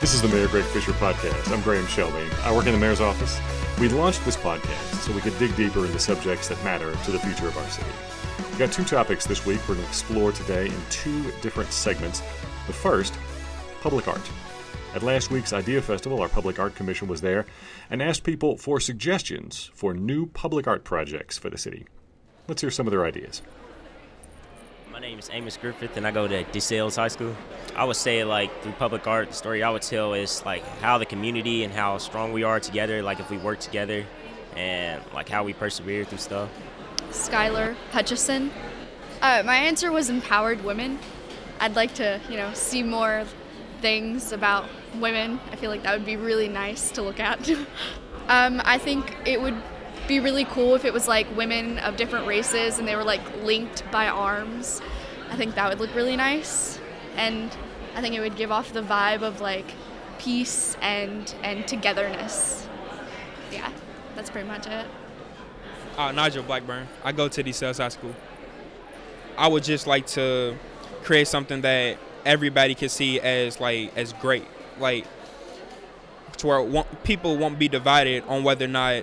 [0.00, 1.50] This is the Mayor Greg Fischer podcast.
[1.50, 2.28] I'm Graham Shelby.
[2.42, 3.40] I work in the mayor's office.
[3.80, 7.18] We launched this podcast so we could dig deeper into subjects that matter to the
[7.18, 7.88] future of our city.
[8.50, 12.20] We've got two topics this week we're going to explore today in two different segments.
[12.66, 13.14] The first,
[13.80, 14.30] public art.
[14.94, 17.46] At last week's Idea Festival, our Public Art Commission was there
[17.88, 21.86] and asked people for suggestions for new public art projects for the city.
[22.46, 23.42] Let's hear some of their ideas.
[25.04, 27.36] My name is Amos Griffith, and I go to DeSales High School.
[27.76, 30.96] I would say, like, through public art, the story I would tell is, like, how
[30.96, 34.06] the community and how strong we are together, like, if we work together,
[34.56, 36.48] and, like, how we persevere through stuff.
[37.10, 38.50] Skylar Hutchison.
[39.20, 40.98] Uh, my answer was empowered women.
[41.60, 43.26] I'd like to, you know, see more
[43.82, 45.38] things about women.
[45.52, 47.46] I feel like that would be really nice to look at.
[48.28, 49.62] um, I think it would
[50.06, 53.22] be really cool if it was like women of different races and they were like
[53.42, 54.82] linked by arms.
[55.34, 56.78] I think that would look really nice.
[57.16, 57.50] And
[57.96, 59.66] I think it would give off the vibe of like
[60.20, 62.68] peace and and togetherness.
[63.50, 63.68] Yeah,
[64.14, 64.86] that's pretty much it.
[65.98, 66.86] Uh, Nigel Blackburn.
[67.02, 68.14] I go to DeSales High School.
[69.36, 70.56] I would just like to
[71.02, 74.46] create something that everybody can see as like as great,
[74.78, 75.04] like
[76.36, 79.02] to where people won't be divided on whether or not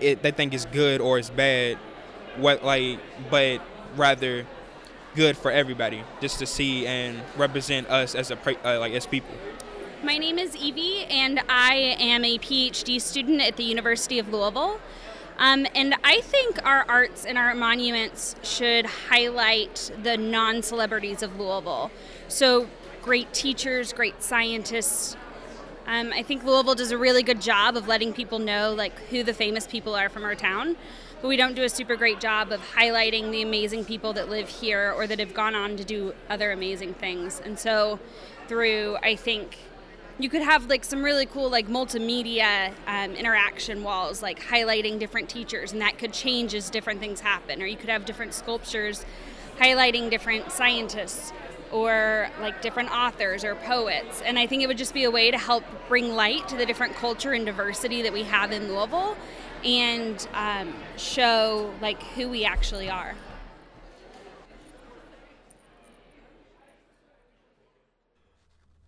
[0.00, 1.78] it they think it's good or it's bad,
[2.36, 2.98] what like,
[3.30, 3.62] but
[3.96, 4.44] rather
[5.16, 9.34] good for everybody, just to see and represent us as a uh, like as people.
[10.04, 14.78] My name is Evie, and I am a PhD student at the University of Louisville.
[15.38, 21.40] Um, and I think our arts and our monuments should highlight the non celebrities of
[21.40, 21.90] Louisville.
[22.28, 22.68] So,
[23.02, 25.16] great teachers, great scientists.
[25.86, 29.22] Um, I think Louisville does a really good job of letting people know like who
[29.22, 30.76] the famous people are from our town,
[31.22, 34.48] but we don't do a super great job of highlighting the amazing people that live
[34.48, 37.40] here or that have gone on to do other amazing things.
[37.44, 38.00] And so,
[38.48, 39.58] through I think
[40.18, 45.28] you could have like some really cool like multimedia um, interaction walls like highlighting different
[45.28, 47.62] teachers and that could change as different things happen.
[47.62, 49.04] Or you could have different sculptures
[49.58, 51.32] highlighting different scientists
[51.72, 55.30] or like different authors or poets and i think it would just be a way
[55.30, 59.16] to help bring light to the different culture and diversity that we have in louisville
[59.64, 63.14] and um, show like who we actually are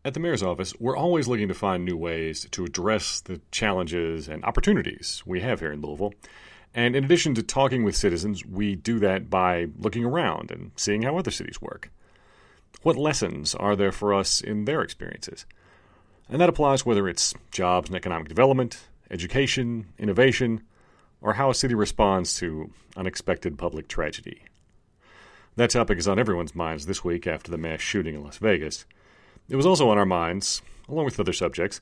[0.08, 4.26] At the mayor's office, we're always looking to find new ways to address the challenges
[4.26, 6.14] and opportunities we have here in Louisville.
[6.72, 11.02] And in addition to talking with citizens, we do that by looking around and seeing
[11.02, 11.90] how other cities work.
[12.82, 15.46] What lessons are there for us in their experiences?
[16.28, 20.62] And that applies whether it's jobs and economic development, education, innovation,
[21.20, 24.42] or how a city responds to unexpected public tragedy.
[25.56, 28.86] That topic is on everyone's minds this week after the mass shooting in Las Vegas.
[29.48, 31.80] It was also on our minds, along with other subjects,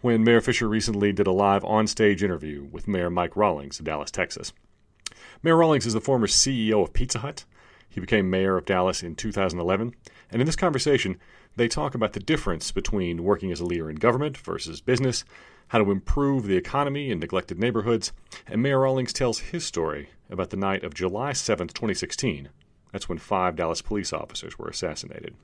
[0.00, 4.10] when Mayor Fischer recently did a live on-stage interview with Mayor Mike Rawlings of Dallas,
[4.10, 4.52] Texas.
[5.42, 7.44] Mayor Rawlings is the former CEO of Pizza Hut.
[7.88, 9.94] He became mayor of Dallas in 2011,
[10.34, 11.16] and in this conversation,
[11.54, 15.24] they talk about the difference between working as a leader in government versus business,
[15.68, 18.12] how to improve the economy in neglected neighborhoods,
[18.48, 22.48] and Mayor Rawlings tells his story about the night of July 7, 2016.
[22.90, 25.36] That's when five Dallas police officers were assassinated.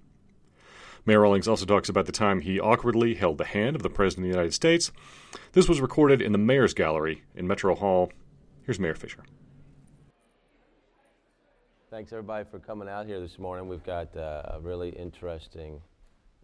[1.06, 4.26] Mayor Rawlings also talks about the time he awkwardly held the hand of the President
[4.26, 4.90] of the United States.
[5.52, 8.10] This was recorded in the Mayor's Gallery in Metro Hall.
[8.64, 9.22] Here's Mayor Fischer.
[11.90, 13.66] Thanks, everybody, for coming out here this morning.
[13.66, 15.80] We've got uh, a really interesting,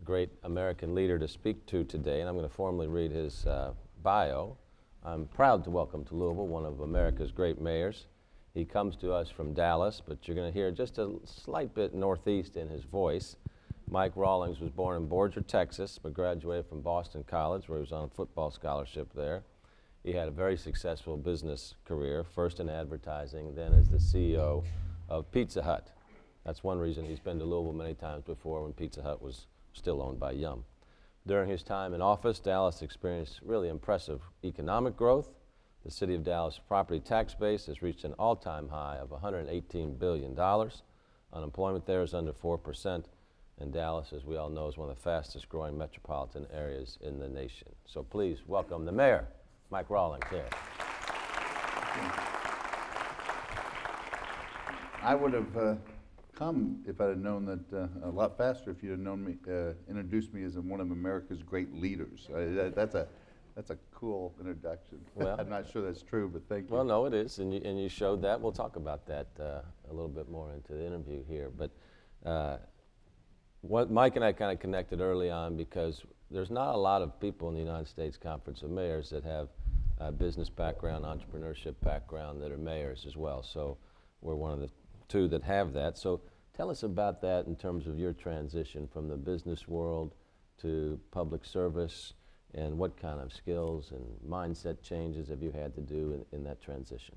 [0.03, 3.71] great American leader to speak to today, and I'm going to formally read his uh,
[4.03, 4.57] bio.
[5.05, 8.07] I'm proud to welcome to Louisville one of America's great mayors.
[8.55, 11.95] He comes to us from Dallas, but you're going to hear just a slight bit
[11.95, 13.37] northeast in his voice.
[13.89, 17.93] Mike Rawlings was born in Borger, Texas, but graduated from Boston College, where he was
[17.93, 19.45] on a football scholarship there.
[20.03, 24.65] He had a very successful business career, first in advertising, then as the CEO
[25.09, 25.93] of Pizza Hut.
[26.45, 30.01] That's one reason he's been to Louisville many times before when Pizza Hut was still
[30.01, 30.65] owned by Yum.
[31.27, 35.31] During his time in office, Dallas experienced really impressive economic growth.
[35.85, 40.39] The city of Dallas property tax base has reached an all-time high of $118 billion.
[41.33, 43.05] Unemployment there is under 4%,
[43.59, 47.19] and Dallas, as we all know, is one of the fastest growing metropolitan areas in
[47.19, 47.69] the nation.
[47.87, 49.27] So please welcome the mayor,
[49.71, 50.47] Mike Rawlings here.
[55.07, 55.75] I would have uh,
[56.37, 59.37] come if I'd have known that uh, a lot faster if you'd have known me,
[59.49, 62.27] uh, introduced me as one of America's great leaders.
[62.29, 63.07] That, that's a
[63.55, 64.99] that's a cool introduction.
[65.15, 66.75] Well, I'm not sure that's true, but thank you.
[66.75, 68.41] Well, no, it is, and you, and you showed that.
[68.41, 71.53] We'll talk about that uh, a little bit more into the interview here.
[71.57, 71.71] But
[72.29, 72.57] uh,
[73.61, 76.03] what Mike and I kind of connected early on because
[76.33, 79.51] there's not a lot of people in the United States Conference of Mayors that have
[79.99, 83.45] a business background, entrepreneurship background that are mayors as well.
[83.45, 83.79] So
[84.21, 84.69] we're one of the
[85.09, 85.99] two that have that.
[85.99, 86.21] So
[86.55, 90.15] tell us about that in terms of your transition from the business world
[90.59, 92.15] to public service
[92.55, 96.45] and what kind of skills and mindset changes have you had to do in, in
[96.45, 97.15] that transition?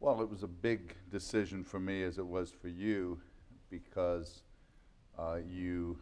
[0.00, 3.20] Well, it was a big decision for me as it was for you
[3.68, 4.42] because
[5.18, 5.98] uh, you,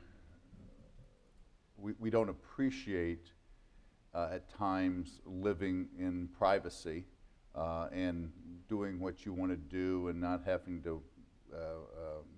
[1.78, 3.30] we, we don't appreciate
[4.14, 7.04] uh, at times living in privacy
[7.54, 8.30] uh, and
[8.68, 11.02] doing what you want to do and not having to
[11.52, 11.60] uh, uh,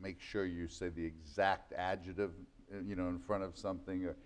[0.03, 2.31] make sure you say the exact adjective,
[2.73, 4.17] uh, you know, in front of something, or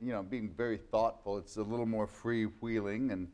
[0.00, 1.38] you know, being very thoughtful.
[1.38, 3.28] It's a little more freewheeling, and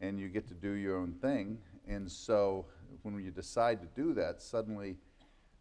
[0.00, 1.58] and you get to do your own thing.
[1.86, 2.66] And so
[3.02, 4.96] when you decide to do that, suddenly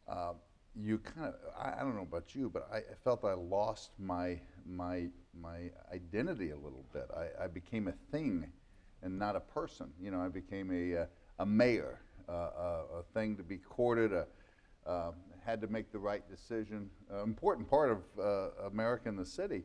[0.08, 0.34] uh,
[0.76, 3.92] you kind of I, I, don't know about you, but I, I, felt I lost
[4.00, 5.08] my my
[5.40, 7.10] my identity a little bit.
[7.16, 8.48] I, I, became a thing
[9.02, 9.92] and not a person.
[10.00, 11.06] You know, I became a uh,
[11.40, 12.00] a mayor,
[12.30, 14.26] uh, a, a, thing to be courted, a,
[14.86, 15.12] uh,
[15.46, 16.90] had to make the right decision.
[17.24, 19.64] Important part of uh, America and the city,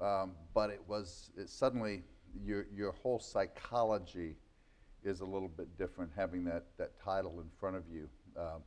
[0.00, 2.02] um, but it was it suddenly
[2.44, 4.36] your your whole psychology
[5.04, 8.08] is a little bit different having that that title in front of you.
[8.38, 8.58] Uh,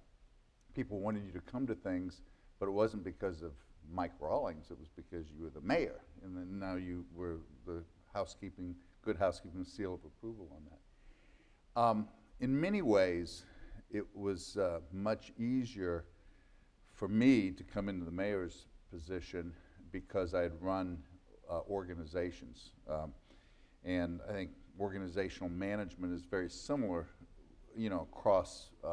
[0.76, 2.22] people wanted you to come to things,
[2.60, 3.52] but it wasn't because of
[3.94, 4.72] Mike Rawlings.
[4.72, 7.84] It was because you were the mayor, and then now you were the
[8.14, 11.82] housekeeping, good housekeeping seal of approval on that.
[11.82, 12.08] Um,
[12.42, 13.44] in many ways,
[13.92, 16.06] it was uh, much easier
[16.96, 19.54] for me to come into the mayor's position
[19.92, 20.98] because I had run
[21.50, 22.72] uh, organizations.
[22.90, 23.14] Um,
[23.86, 27.08] and I think organizational management is very similar,
[27.78, 28.88] you know, across uh,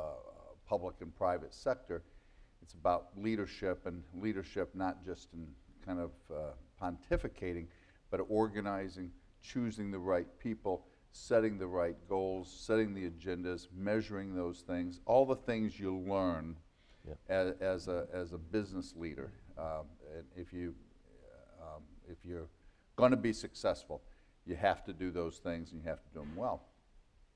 [0.69, 2.03] public and private sector.
[2.63, 5.49] It's about leadership and leadership not just in
[5.87, 6.51] kind of uh,
[6.83, 7.67] pontificating,
[8.11, 9.11] but organizing,
[9.43, 15.27] choosing the right people, setting the right goals, setting the agendas, measuring those things, all
[15.27, 16.57] the things you learn
[17.07, 17.15] yeah.
[17.29, 19.33] as, as, a, as a business leader.
[19.59, 20.75] Um, and if, you,
[21.61, 22.49] um, if you're
[22.97, 24.03] going to be successful,
[24.47, 26.63] you have to do those things and you have to do them well.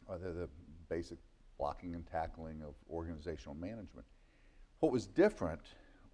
[0.09, 0.49] Uh, they're the
[0.89, 1.19] basic
[1.59, 4.07] blocking and tackling of organizational management.
[4.81, 5.61] What was different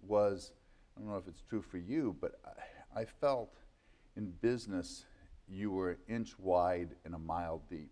[0.05, 0.51] was,
[0.95, 2.39] I don't know if it's true for you, but
[2.95, 3.53] I, I felt
[4.15, 5.05] in business
[5.49, 7.91] you were an inch wide and a mile deep.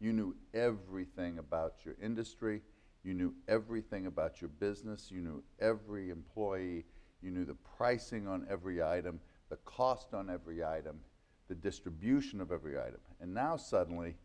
[0.00, 2.62] You knew everything about your industry.
[3.04, 5.10] You knew everything about your business.
[5.10, 6.84] You knew every employee.
[7.22, 11.00] You knew the pricing on every item, the cost on every item,
[11.48, 13.00] the distribution of every item.
[13.20, 14.16] And now suddenly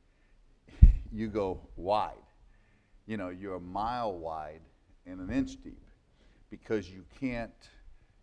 [1.12, 2.16] you go wide
[3.10, 4.62] you know, you're a mile wide
[5.07, 5.81] and an inch deep
[6.51, 7.69] because you can't,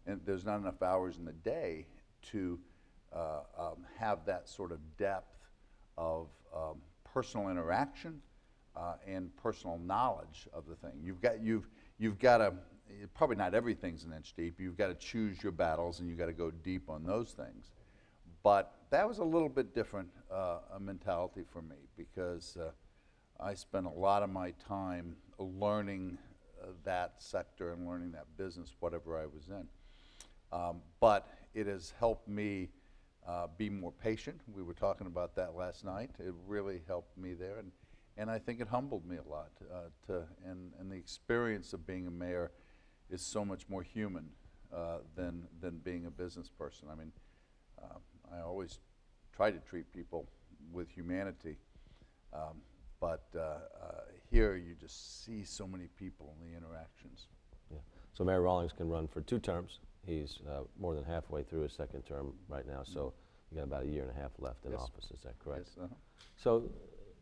[0.06, 1.88] and there's not enough hours in the day
[2.30, 2.56] to
[3.16, 5.48] uh, um, have that sort of depth
[5.96, 8.20] of um, personal interaction
[8.76, 10.92] uh, and personal knowledge of the thing.
[11.02, 11.66] You've got, you've,
[11.98, 12.52] you've got to,
[13.14, 14.60] probably not everything's an inch deep.
[14.60, 17.72] You've got to choose your battles and you've got to go deep on those things.
[18.42, 22.70] But that was a little bit different uh, mentality for me because uh,
[23.42, 26.18] I spent a lot of my time learning
[26.62, 29.66] uh, that sector and learning that business, whatever I was in.
[30.52, 32.68] Um, but it has helped me
[33.28, 34.40] uh, be more patient.
[34.54, 36.10] We were talking about that last night.
[36.18, 37.70] It really helped me there, and,
[38.16, 39.50] and I think it humbled me a lot.
[39.62, 42.52] Uh, to, and, and the experience of being a mayor
[43.10, 44.28] is so much more human
[44.74, 46.88] uh, than, than being a business person.
[46.90, 47.12] I mean,
[47.82, 47.98] uh,
[48.34, 48.78] I always
[49.34, 50.28] try to treat people
[50.72, 51.56] with humanity.
[52.32, 52.62] Um,
[53.00, 53.58] but uh, uh,
[54.30, 57.26] here you just see so many people in the interactions.
[57.70, 57.78] Yeah.
[58.14, 59.80] So Mayor Rawlings can run for two terms.
[60.06, 63.12] He's uh, more than halfway through his second term right now, so
[63.50, 64.80] you got about a year and a half left in yes.
[64.80, 65.10] office.
[65.10, 65.68] Is that correct?
[65.76, 65.84] Yes.
[65.84, 65.94] Uh-huh.
[66.36, 66.70] So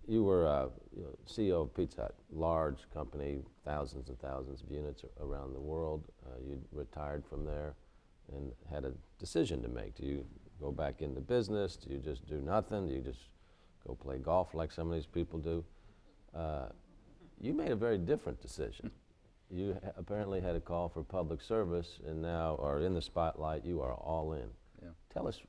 [0.07, 4.71] you were uh, you know, CEO of Pizza Hut, large company, thousands and thousands of
[4.71, 6.05] units around the world.
[6.27, 7.75] Uh, you retired from there
[8.35, 9.95] and had a decision to make.
[9.95, 10.25] Do you
[10.61, 11.77] go back into business?
[11.77, 12.89] Do you just do nothing?
[12.89, 13.21] Do you just
[13.87, 15.65] go play golf like some of these people do.
[16.35, 16.67] Uh,
[17.41, 18.91] you made a very different decision.
[19.51, 23.65] You ha- apparently had a call for public service, and now are in the spotlight.
[23.65, 24.49] You are all in.
[24.83, 24.89] Yeah.
[25.13, 25.41] Tell us,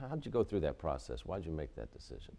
[0.00, 1.24] how did you go through that process?
[1.24, 2.36] Why did you make that decision?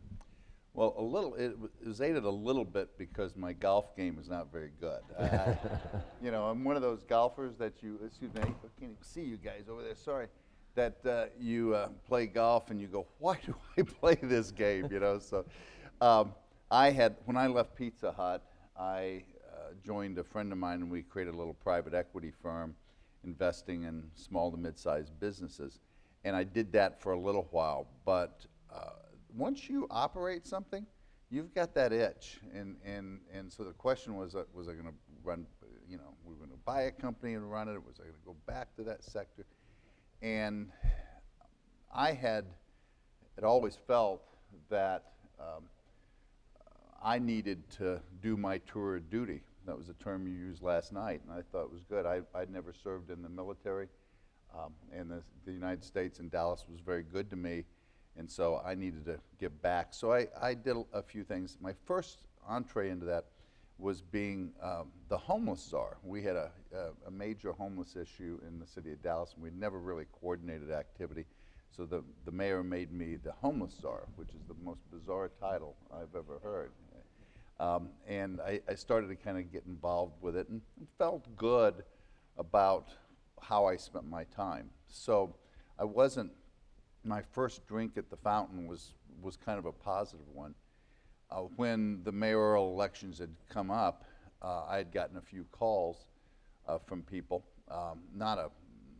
[0.74, 1.34] Well, a little.
[1.36, 5.02] It, was aided a little bit because my golf game is not very good.
[5.20, 5.58] I,
[6.22, 8.00] you know, I'm one of those golfers that you.
[8.06, 9.96] Excuse me, I can't even see you guys over there.
[9.96, 10.28] Sorry
[10.78, 14.88] that uh, you uh, play golf and you go, why do I play this game?
[14.90, 15.44] You know, so
[16.00, 16.34] um,
[16.72, 18.42] I had when I left Pizza Hut,
[18.80, 19.24] I
[19.84, 22.76] joined a friend of mine and we created a little private equity firm
[23.24, 25.80] investing in small to mid-sized businesses.
[26.24, 27.88] and I did that for a little while.
[28.06, 28.90] But uh,
[29.36, 30.86] once you operate something,
[31.30, 34.86] you've got that itch, and and and so the question was, uh, was I going
[34.86, 34.94] to
[35.24, 35.46] run?
[35.90, 37.74] You know, we were going to buy a company and run it.
[37.86, 39.46] Was I going to go back to that sector?
[40.22, 40.70] And
[41.94, 42.46] I had
[43.36, 44.22] had always felt
[44.70, 45.64] that um,
[47.04, 49.42] I needed to do my tour of duty.
[49.68, 52.06] That was a term you used last night, and I thought it was good.
[52.06, 53.90] I, I'd never served in the military,
[54.58, 57.66] um, and the, the United States and Dallas was very good to me,
[58.16, 59.88] and so I needed to give back.
[59.92, 61.58] So I, I did a few things.
[61.60, 63.26] My first entree into that
[63.78, 65.98] was being um, the homeless czar.
[66.02, 69.60] We had a, a, a, major homeless issue in the city of Dallas, and we'd
[69.60, 71.26] never really coordinated activity.
[71.76, 75.76] So the, the mayor made me the homeless czar, which is the most bizarre title
[75.94, 76.72] I've ever heard.
[77.60, 80.62] Um, and I, I, started to kind of get involved with it and
[81.00, 81.84] felt good
[82.38, 82.90] about
[83.42, 84.70] how I spent my time.
[84.88, 85.36] So
[85.80, 86.32] I wasn't,
[87.04, 90.54] my first drink at the fountain was, was kind of a positive one.
[91.32, 94.06] Uh, when the mayoral elections had come up,
[94.44, 96.06] uh, I had gotten a few calls
[96.68, 97.44] uh, from people.
[97.72, 98.50] Um, not a,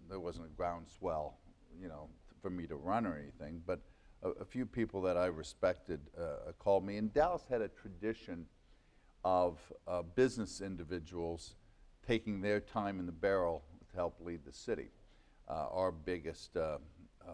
[0.10, 1.38] there wasn't a groundswell,
[1.80, 2.10] you know,
[2.42, 3.80] for me to run or anything, but
[4.28, 6.98] a, a few people that I respected uh, called me.
[6.98, 8.46] And Dallas had a tradition
[9.24, 11.56] of uh, business individuals
[12.06, 14.88] taking their time in the barrel to help lead the city.
[15.50, 16.78] Uh, our biggest uh,
[17.26, 17.32] uh,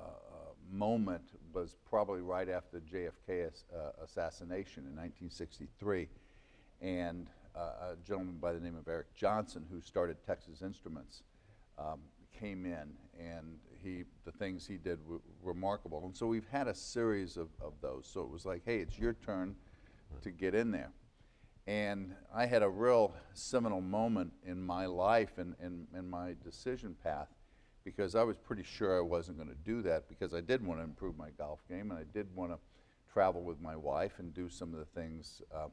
[0.71, 1.23] moment
[1.53, 6.07] was probably right after the JFK uh, assassination in 1963.
[6.81, 11.21] And a gentleman by the name of Erik Jonsson, who started Texas Instruments,
[11.77, 12.00] um,
[12.38, 16.03] came in and he the things he did were remarkable.
[16.05, 18.09] And so we've had a series of, of those.
[18.11, 19.55] So it was like, hey, it's your turn
[20.21, 20.91] to get in there.
[21.65, 26.35] And I had a real seminal moment in my life and in, in, in my
[26.43, 27.29] decision path
[27.85, 30.79] because I was pretty sure I wasn't going to do that because I did want
[30.79, 32.59] to improve my golf game and I did want to
[33.11, 35.41] travel with my wife and do some of the things.
[35.53, 35.67] Uh,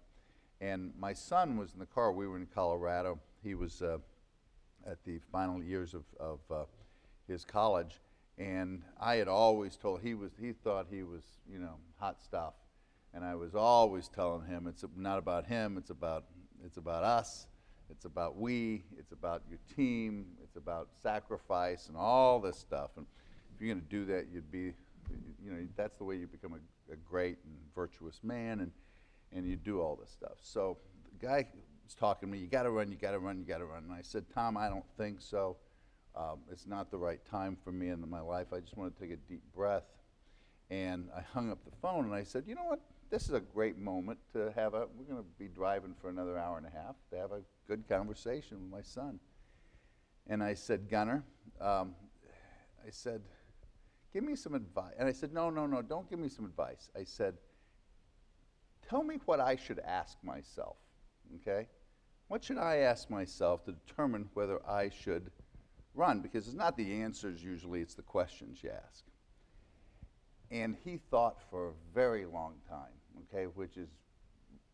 [0.61, 2.13] and my son was in the car.
[2.13, 3.19] We were in Colorado.
[3.43, 3.99] He was uh,
[4.87, 6.65] at the final years of, of uh,
[7.31, 8.01] his college,
[8.39, 12.55] and I had always told he was he thought he was you know hot stuff,
[13.15, 16.25] and I was always telling him it's not about him, it's about
[16.65, 17.47] it's about us,
[17.89, 22.91] it's about we, it's about your team, it's about sacrifice and all this stuff.
[22.97, 23.07] And
[23.55, 24.75] if you're going to do that, you'd be
[25.43, 28.73] you know that's the way you become a, a great and virtuous man, and
[29.33, 30.39] and you do all this stuff.
[30.43, 30.77] So
[31.19, 31.47] the guy
[31.85, 33.65] was talking to me, you got to run, you got to run, you got to
[33.65, 33.85] run.
[33.85, 35.57] And I said, Tom, I don't think so.
[36.21, 38.49] Um, it's not the right time for me in my life.
[38.53, 39.85] I just want to take a deep breath.
[40.71, 42.81] And I hung up the phone and I said, you know what?
[43.11, 46.39] This is a great moment to have a, we're going to be driving for another
[46.39, 49.19] hour and a half to have a good conversation with my son.
[50.29, 51.25] And I said, Gunner,
[51.61, 51.95] um,
[52.87, 53.23] I said,
[54.13, 54.93] give me some advice.
[54.99, 56.91] And I said, no, no, no, don't give me some advice.
[56.97, 57.35] I said,
[58.89, 60.77] tell me what I should ask myself,
[61.37, 61.67] okay?
[62.29, 65.33] What should I ask myself to determine whether I should
[65.95, 69.05] run because it's not the answers usually, it's the questions you ask.
[70.51, 72.93] And he thought for a very long time,
[73.33, 73.89] okay, which is,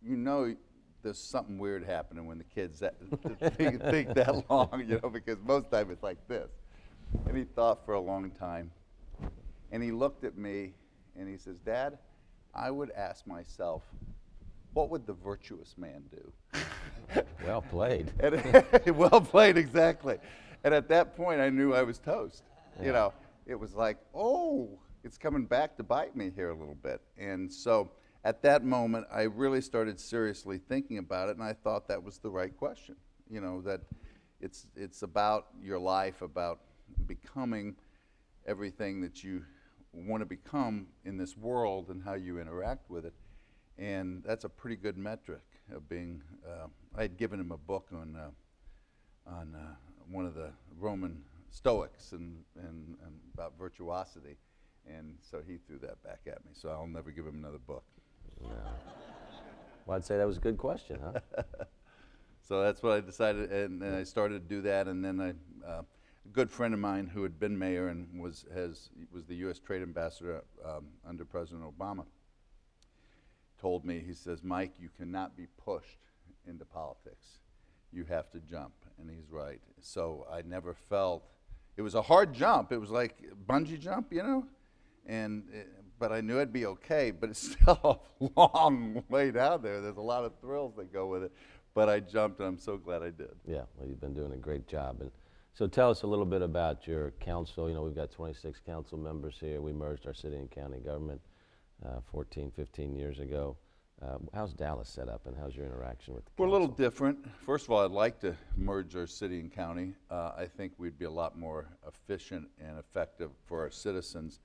[0.02, 0.54] you know,
[1.02, 2.94] there's something weird happening when the kids that,
[3.56, 6.50] think, think that long, you know, because most time it's like this.
[7.26, 8.70] And he thought for a long time.
[9.70, 10.72] And he looked at me
[11.18, 11.98] and he says, Dad,
[12.54, 13.82] I would ask myself,
[14.72, 17.22] what would the virtuous man do?
[17.46, 18.12] well played.
[18.86, 20.18] well played, exactly.
[20.64, 22.42] And at that point, I knew I was toast.
[22.78, 22.86] Yeah.
[22.86, 23.12] You know,
[23.46, 27.00] it was like, oh, it's coming back to bite me here a little bit.
[27.16, 27.90] And so
[28.24, 32.18] at that moment, I really started seriously thinking about it, and I thought that was
[32.18, 32.96] the right question.
[33.30, 33.82] You know, that
[34.40, 36.60] it's, it's about your life, about
[37.06, 37.76] becoming
[38.46, 39.44] everything that you
[39.92, 43.14] want to become in this world and how you interact with it.
[43.78, 46.22] And that's a pretty good metric of being.
[46.46, 48.30] Uh, I had given him a book on uh,
[49.30, 49.74] on uh,
[50.10, 54.36] one of the Roman Stoics and, and, and about virtuosity.
[54.88, 56.52] And so he threw that back at me.
[56.52, 57.84] So I'll never give him another book.
[59.86, 61.42] Well, I'd say that was a good question, huh?
[62.42, 64.88] so that's what I decided, and, and I started to do that.
[64.88, 65.30] And then I,
[65.66, 65.82] uh,
[66.26, 69.58] a good friend of mine who had been mayor and was has was the U.S.
[69.58, 72.04] Trade Ambassador um, under President Obama
[73.60, 74.02] told me.
[74.04, 75.98] He says, "Mike, you cannot be pushed
[76.46, 77.38] into politics.
[77.92, 79.60] You have to jump." And he's right.
[79.80, 81.24] So I never felt
[81.76, 82.72] it was a hard jump.
[82.72, 84.46] It was like bungee jump, you know,
[85.06, 87.10] and it, but I knew I'd be okay.
[87.10, 89.80] But it's still a long way down there.
[89.80, 91.32] There's a lot of thrills that go with it.
[91.74, 93.34] But I jumped, and I'm so glad I did.
[93.46, 95.10] Yeah, well, you've been doing a great job, and
[95.52, 97.68] So tell us a little bit about your council.
[97.68, 99.60] You know, we've got 26 council members here.
[99.60, 101.20] We merged our city and county government
[101.84, 103.56] uh, 14, 15 years ago.
[104.02, 107.18] Uh, how's Dallas set up, and how's your interaction with the We're a little different.
[107.46, 109.94] First of all, I'd like to merge our city and county.
[110.10, 114.40] Uh, I think we'd be a lot more efficient and effective for our citizens.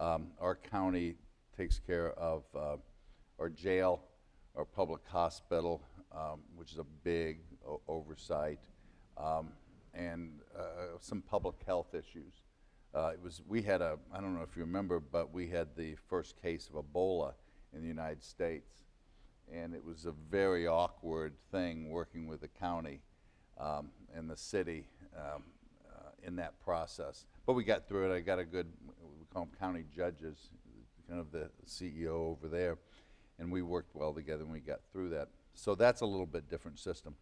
[0.00, 1.14] Um, our county
[1.56, 2.76] takes care of uh,
[3.38, 4.02] our jail,
[4.56, 8.58] our public hospital, um, which is a big o- oversight,
[9.16, 9.52] um,
[9.94, 12.42] and uh, some public health issues.
[12.92, 15.76] Uh, it was we had a I don't know if you remember, but we had
[15.76, 17.34] the first case of Ebola
[17.72, 18.85] in the United States
[19.52, 23.00] and it was a very awkward thing working with the county
[23.58, 24.86] um, and the city
[25.16, 25.44] um,
[25.88, 27.26] uh, in that process.
[27.46, 28.14] But we got through it.
[28.14, 28.66] I got a good,
[29.00, 30.50] we call them county judges,
[31.08, 32.78] kind of the CEO over there,
[33.38, 35.28] and we worked well together and we got through that.
[35.54, 37.14] So that's a little bit different system.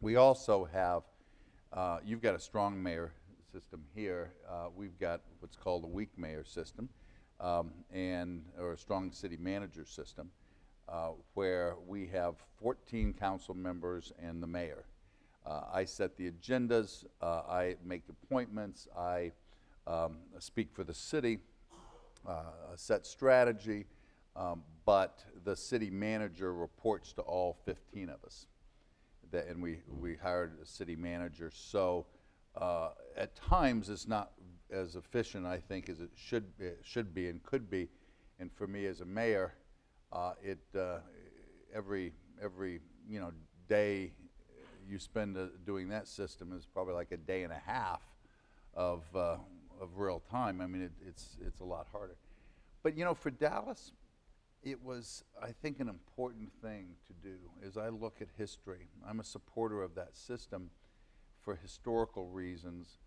[0.00, 1.02] We also have,
[1.72, 3.12] uh, you've got a strong mayor
[3.52, 4.32] system here.
[4.48, 6.88] Uh, we've got what's called a weak mayor system,
[7.40, 10.30] um, and or a strong city manager system
[10.92, 14.84] uh, where we have 14 council members and the mayor.
[15.44, 19.32] Uh, I set the agendas, uh, I make appointments, I
[19.86, 21.38] um, speak for the city,
[22.28, 22.42] uh,
[22.76, 23.86] set strategy,
[24.36, 28.46] um, but the city manager reports to all 15 of us.
[29.32, 32.06] That, and we, we hired a city manager, so
[32.54, 34.32] uh, at times it's not
[34.70, 37.88] as efficient, I think, as it should be, should be and could be.
[38.38, 39.54] And for me as a mayor,
[40.12, 40.98] uh, it uh,
[41.74, 43.32] every every you know
[43.68, 44.12] day
[44.88, 48.02] you spend uh, doing that system is probably like a day and a half
[48.74, 49.36] of uh,
[49.80, 50.60] of real time.
[50.60, 52.16] I mean, it, it's it's a lot harder.
[52.82, 53.92] But you know, for Dallas,
[54.62, 57.36] it was I think an important thing to do.
[57.66, 60.70] As I look at history, I'm a supporter of that system
[61.40, 62.98] for historical reasons.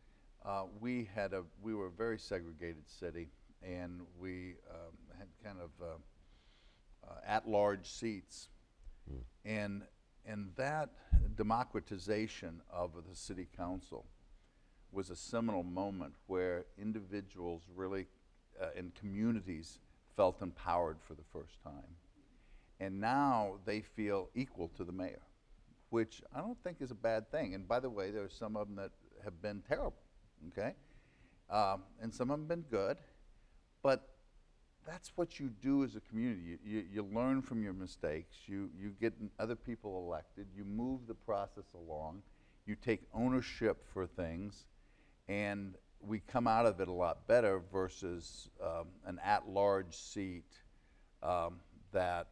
[0.43, 3.29] Uh, we had a we were a very segregated city,
[3.63, 5.97] and we um, had kind of uh,
[7.07, 8.49] uh, at-large seats,
[9.43, 9.83] and
[10.25, 10.89] and that
[11.35, 14.05] democratization of the city council
[14.91, 18.07] was a seminal moment where individuals really
[18.61, 19.79] uh, and communities
[20.15, 21.95] felt empowered for the first time,
[22.79, 25.21] and now they feel equal to the mayor,
[25.89, 27.53] which I don't think is a bad thing.
[27.53, 28.91] And by the way, there are some of them that
[29.23, 30.01] have been terrible,
[30.49, 30.73] okay,
[31.49, 32.97] um, and some of them have been good,
[33.83, 34.14] but
[34.85, 36.41] that's what you do as a community.
[36.41, 38.35] You, you, you learn from your mistakes.
[38.45, 40.47] You, you get other people elected.
[40.55, 42.21] You move the process along.
[42.65, 44.65] You take ownership for things,
[45.27, 50.45] and we come out of it a lot better versus um, an at-large seat
[51.23, 51.59] um,
[51.91, 52.27] that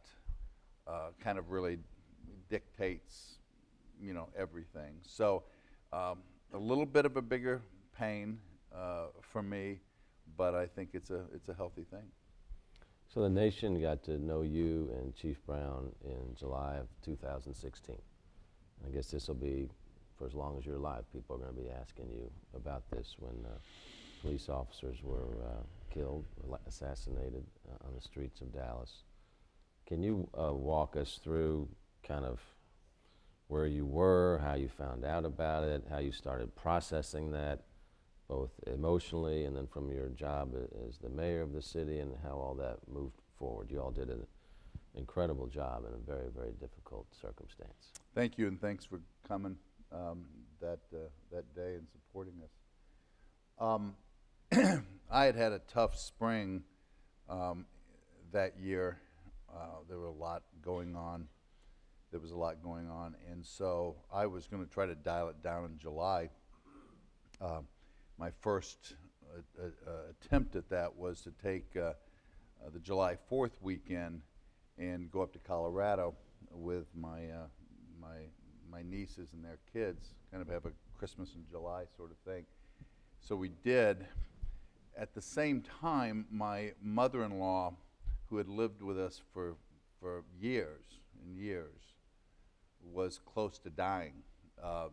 [0.86, 1.78] uh, kind of really
[2.48, 3.38] dictates,
[4.00, 4.94] you know, everything.
[5.02, 5.44] So
[5.92, 6.18] um,
[6.52, 7.62] a little bit of a bigger
[7.98, 8.38] pain
[8.74, 9.80] uh, for me,
[10.36, 12.04] but I think it's a it's a healthy thing.
[13.14, 17.94] So the nation got to know you and Chief Brown in July of 2016.
[18.84, 19.68] I guess this will be
[20.18, 21.04] for as long as you're alive.
[21.12, 23.54] People are going to be asking you about this when uh,
[24.20, 26.24] police officers were uh, killed,
[26.66, 29.04] assassinated uh, on the streets of Dallas.
[29.86, 31.68] Can you uh, walk us through
[32.02, 32.40] kind of
[33.46, 37.60] where you were, how you found out about it, how you started processing that,
[38.28, 40.54] both emotionally and then from your job
[40.88, 43.70] as the mayor of the city and how all that moved forward.
[43.70, 44.26] You all did an
[44.94, 47.92] incredible job in a very, very difficult circumstance.
[48.14, 49.56] Thank you, and thanks for coming
[49.92, 50.24] um,
[50.60, 52.50] that uh, that day and supporting us.
[53.58, 53.94] Um,
[55.10, 56.62] I had had a tough spring
[57.28, 57.66] um,
[58.32, 58.98] that year.
[59.54, 61.28] Uh, there were a lot going on.
[62.10, 65.28] There was a lot going on, and so I was going to try to dial
[65.28, 66.30] it down in July.
[67.40, 67.60] Uh,
[68.18, 68.94] my first
[69.34, 71.92] uh, uh, uh, attempt at that was to take uh,
[72.72, 74.22] the July 4th weekend
[74.78, 76.14] and go up to Colorado
[76.52, 77.22] with my
[78.00, 78.16] my
[78.70, 82.44] my nieces and their kids, kind of have a Christmas in July sort of thing.
[83.20, 84.06] So we did.
[84.96, 87.74] At the same time, my mother-in-law,
[88.30, 89.56] who had lived with us for
[90.00, 90.84] for years
[91.20, 91.94] and years,
[92.92, 94.22] was close to dying,
[94.62, 94.88] uh,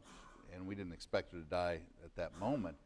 [0.54, 2.78] and we didn't expect her to die at that moment,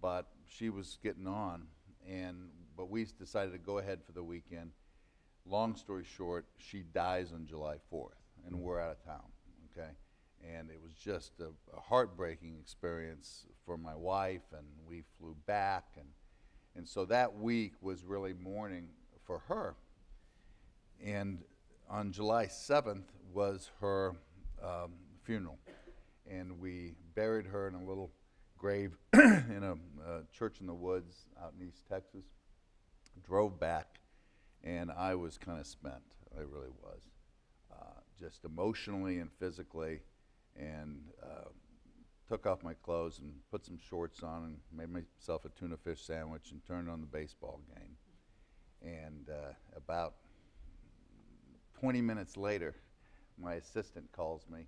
[0.00, 1.66] but she was getting on,
[2.08, 2.36] and
[2.76, 4.70] but we decided to go ahead for the weekend.
[5.46, 8.10] Long story short, she dies on July 4th,
[8.46, 9.24] and we're out of town.
[9.72, 9.90] Okay,
[10.56, 15.84] and it was just a, a heartbreaking experience for my wife, and we flew back,
[15.96, 16.06] and
[16.76, 18.88] and so that week was really mourning
[19.24, 19.74] for her.
[21.04, 21.38] And
[21.88, 24.14] on July 7th was her
[24.62, 24.92] um,
[25.24, 25.58] funeral.
[26.30, 28.10] And we buried her in a little
[28.60, 29.72] grave in a
[30.06, 32.24] uh, church in the woods out in East Texas.
[33.26, 34.00] Drove back,
[34.62, 35.94] and I was kind of spent.
[36.36, 37.00] I really was,
[37.72, 40.00] uh, just emotionally and physically,
[40.56, 41.48] and uh,
[42.28, 46.02] took off my clothes and put some shorts on and made myself a tuna fish
[46.02, 47.96] sandwich and turned on the baseball game.
[48.82, 50.14] And uh, about
[51.80, 52.74] 20 minutes later,
[53.38, 54.66] my assistant calls me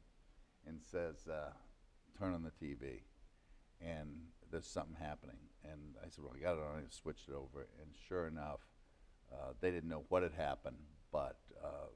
[0.66, 1.50] and says, uh,
[2.18, 3.02] "Turn on the TV."
[3.84, 4.08] And
[4.50, 5.36] there's something happening.
[5.64, 8.60] And I said, well, I got it on, I switched it over, and sure enough,
[9.32, 10.76] uh, they didn't know what had happened,
[11.12, 11.88] but uh,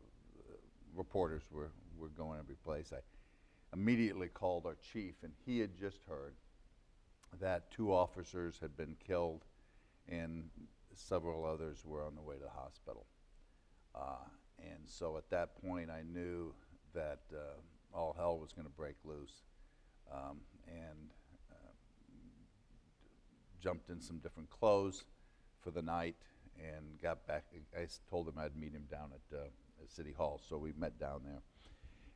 [0.94, 2.92] reporters were, were going every place.
[2.92, 3.01] I
[3.72, 6.35] immediately called our chief, and he had just heard
[7.40, 9.44] that two officers had been killed,
[10.09, 10.44] and
[10.94, 13.07] several others were on the way to the hospital.
[13.94, 14.25] Uh,
[14.59, 16.55] and so at that point, I knew
[16.94, 19.42] that uh, all hell was going to break loose.
[20.11, 21.11] Um, and
[23.60, 25.04] jumped in some different clothes
[25.60, 26.16] for the night
[26.58, 27.44] and got back.
[27.76, 29.42] I told him I'd meet him down at, uh,
[29.82, 31.42] at City Hall, so we met down there.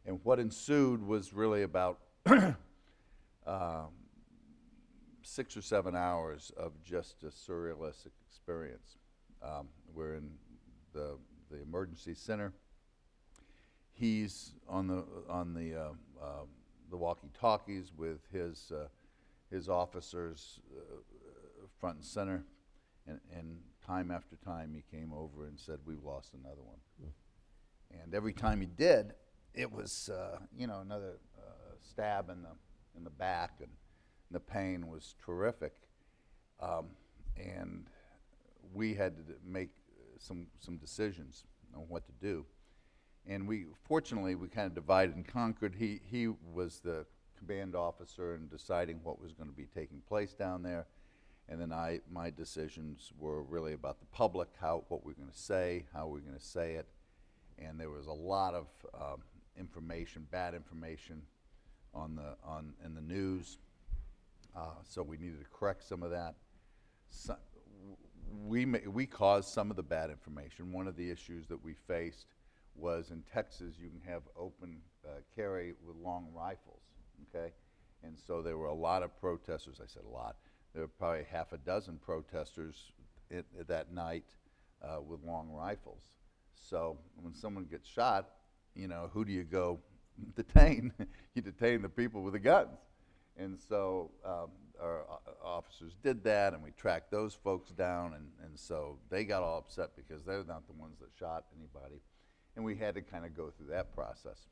[0.06, 3.88] And what ensued was really about um,
[5.22, 8.96] six or seven hours of just a surrealistic experience.
[9.42, 10.30] Um, we're in
[10.92, 11.16] the,
[11.50, 12.52] the emergency center.
[13.92, 15.88] He's on the on the uh,
[16.22, 16.48] um
[16.90, 18.86] the walkie-talkies with his uh,
[19.50, 20.80] his officers uh,
[21.80, 22.44] front and center.
[23.06, 26.78] And, and time after time, he came over and said, "We've lost another one."
[28.02, 29.14] And every time he did,
[29.54, 32.50] it was uh, you know another uh, stab in the
[32.96, 33.70] in the back, and
[34.30, 35.72] the pain was terrific.
[36.60, 36.88] Um,
[37.36, 37.86] and
[38.74, 39.70] we had to make
[40.18, 42.44] some some decisions on what to do.
[43.26, 45.74] And we fortunately we kind of divided and conquered.
[45.74, 47.06] He he was the
[47.38, 50.86] command officer in deciding what was going to be taking place down there.
[51.50, 55.36] And then I, my decisions were really about the public, how, what we're going to
[55.36, 56.86] say, how we're going to say it.
[57.58, 59.22] And there was a lot of um,
[59.58, 61.22] information, bad information
[61.92, 63.58] on the, on, in the news.
[64.56, 66.36] Uh, so we needed to correct some of that.
[67.10, 67.36] So,
[68.46, 70.72] we, we caused some of the bad information.
[70.72, 72.26] One of the issues that we faced
[72.76, 76.82] was in Texas, you can have open uh, carry with long rifles,
[77.28, 77.52] okay?
[78.04, 80.36] And so there were a lot of protesters, I said a lot,
[80.72, 82.92] there were probably half a dozen protesters
[83.66, 84.24] that night
[84.82, 86.02] uh, with long rifles.
[86.54, 88.28] So when someone gets shot,
[88.74, 89.80] you know, who do you go
[90.36, 90.92] detain?
[91.34, 92.78] you detain the people with the guns.
[93.36, 95.04] And so um, our
[95.42, 99.58] officers did that, and we tracked those folks down, and, and so they got all
[99.58, 102.00] upset because they're not the ones that shot anybody.
[102.56, 104.48] And we had to kind of go through that process.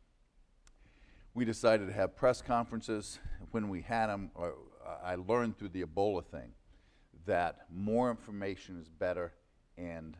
[1.35, 3.19] We decided to have press conferences.
[3.51, 4.55] When we had them, or
[5.03, 6.53] I learned through the Ebola thing
[7.27, 9.33] that more information is better,
[9.77, 10.17] and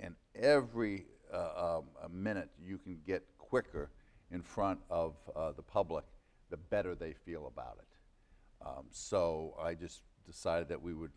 [0.00, 3.90] and every uh, um, minute you can get quicker
[4.30, 6.04] in front of uh, the public,
[6.50, 8.66] the better they feel about it.
[8.66, 11.12] Um, so I just decided that we would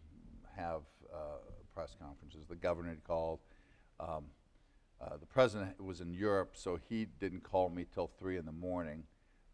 [0.56, 0.82] have
[1.14, 1.38] uh,
[1.74, 2.46] press conferences.
[2.48, 3.40] The governor had called.
[4.00, 4.26] Um,
[5.02, 8.52] uh, the president was in Europe, so he didn't call me till three in the
[8.52, 9.04] morning.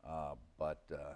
[0.08, 1.13] Uh, but uh,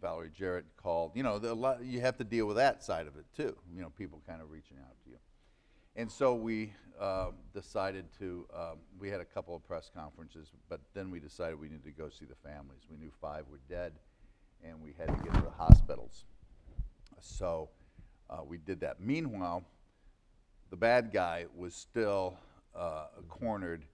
[0.00, 1.12] Valerie Jarrett called.
[1.14, 3.56] You know, the, lot, you have to deal with that side of it too.
[3.74, 5.16] You know, people kind of reaching out to you.
[5.96, 10.80] And so we uh, decided to, um, we had a couple of press conferences, but
[10.92, 12.82] then we decided we needed to go see the families.
[12.90, 13.92] We knew five were dead,
[14.64, 16.24] and we had to get to the hospitals.
[17.20, 17.68] So
[18.28, 19.00] uh, we did that.
[19.00, 19.64] Meanwhile,
[20.70, 22.36] the bad guy was still
[22.74, 23.84] uh, cornered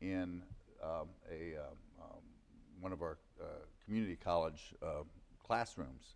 [0.00, 0.42] in
[0.82, 2.20] um, a, um, um
[2.80, 3.44] one of our uh,
[3.84, 5.02] community college uh,
[5.50, 6.14] classrooms.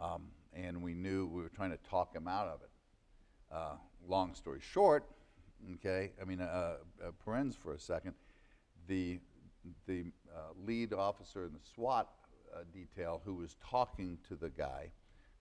[0.00, 2.70] Um, and we knew we were trying to talk him out of it.
[3.52, 3.76] Uh,
[4.08, 5.04] long story short,
[5.74, 8.14] okay, I mean, uh, uh, parens for a second,
[8.88, 9.20] the,
[9.86, 12.08] the uh, lead officer in the SWAT
[12.52, 14.90] uh, detail who was talking to the guy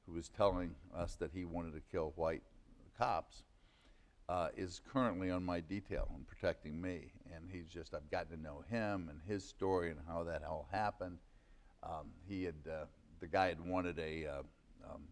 [0.06, 2.44] who was telling us that he wanted to kill white
[3.00, 3.42] cops
[4.30, 7.12] uh, is currently on my detail and protecting me.
[7.36, 10.68] And he's just, I've gotten to know him and his story and how that all
[10.72, 11.18] happened.
[11.84, 12.56] Um, he had,
[13.20, 14.44] the guy had wanted a, uh,
[14.90, 15.04] um,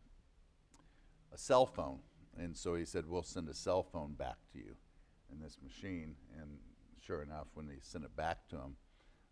[1.34, 2.00] a cell phone,
[2.38, 4.76] and so he said, "We'll send a cell phone back to you
[5.32, 6.60] in this machine." And
[7.02, 8.76] sure enough, when they sent it back to him,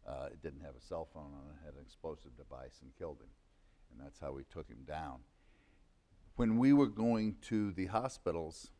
[0.07, 3.19] uh, it didn't have a cell phone on it; had an explosive device and killed
[3.21, 3.29] him.
[3.91, 5.19] And that's how we took him down.
[6.35, 8.71] When we were going to the hospitals,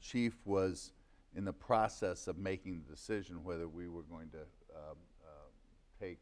[0.00, 0.92] Chief was
[1.34, 4.38] in the process of making the decision whether we were going to
[4.76, 5.48] um, uh,
[6.00, 6.18] take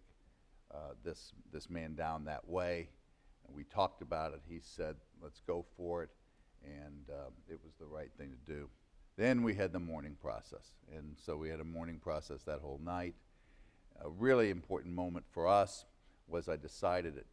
[0.71, 2.89] uh, this, this man down that way
[3.49, 4.41] and we talked about it.
[4.49, 6.11] He said, let's go for it,
[6.65, 8.69] and um, it was the right thing to do.
[9.17, 12.81] Then we had the morning process, and so we had a morning process that whole
[12.85, 13.15] night.
[14.05, 15.85] A really important moment for us
[16.29, 17.25] was I decided at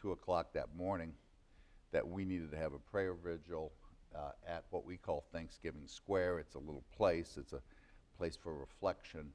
[0.00, 1.12] 2 o'clock that morning
[1.92, 3.72] that we needed to have a prayer vigil
[4.16, 6.40] uh, at what we call Thanksgiving Square.
[6.40, 7.60] It's a little place, it's a
[8.16, 9.32] place for reflection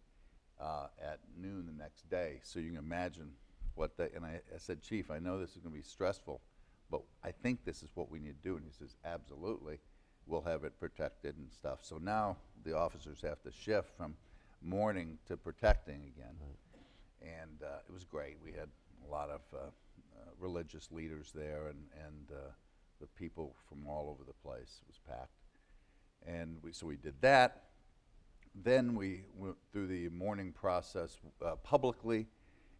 [0.59, 2.39] uh, at noon the next day.
[2.43, 3.31] So you can imagine
[3.75, 6.41] what the, and I, I said, Chief, I know this is going to be stressful,
[6.91, 8.55] but I think this is what we need to do.
[8.55, 9.79] And he says, Absolutely.
[10.25, 11.79] We'll have it protected and stuff.
[11.81, 14.15] So now the officers have to shift from
[14.62, 16.36] mourning to protecting again.
[17.21, 18.38] And uh, it was great.
[18.41, 18.69] We had
[19.05, 22.51] a lot of uh, uh, religious leaders there, and, and uh,
[23.01, 24.81] the people from all over the place.
[24.81, 25.31] It was packed.
[26.25, 27.63] And we, so we did that.
[28.55, 32.27] Then we went through the mourning process uh, publicly,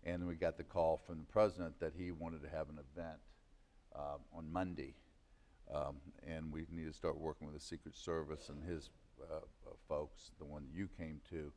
[0.05, 3.19] and we got the call from the president that he wanted to have an event
[3.95, 4.95] uh, on Monday.
[5.73, 5.95] Um,
[6.27, 8.89] and we need to start working with the Secret Service and his
[9.21, 9.39] uh, uh,
[9.87, 11.51] folks, the one that you came to,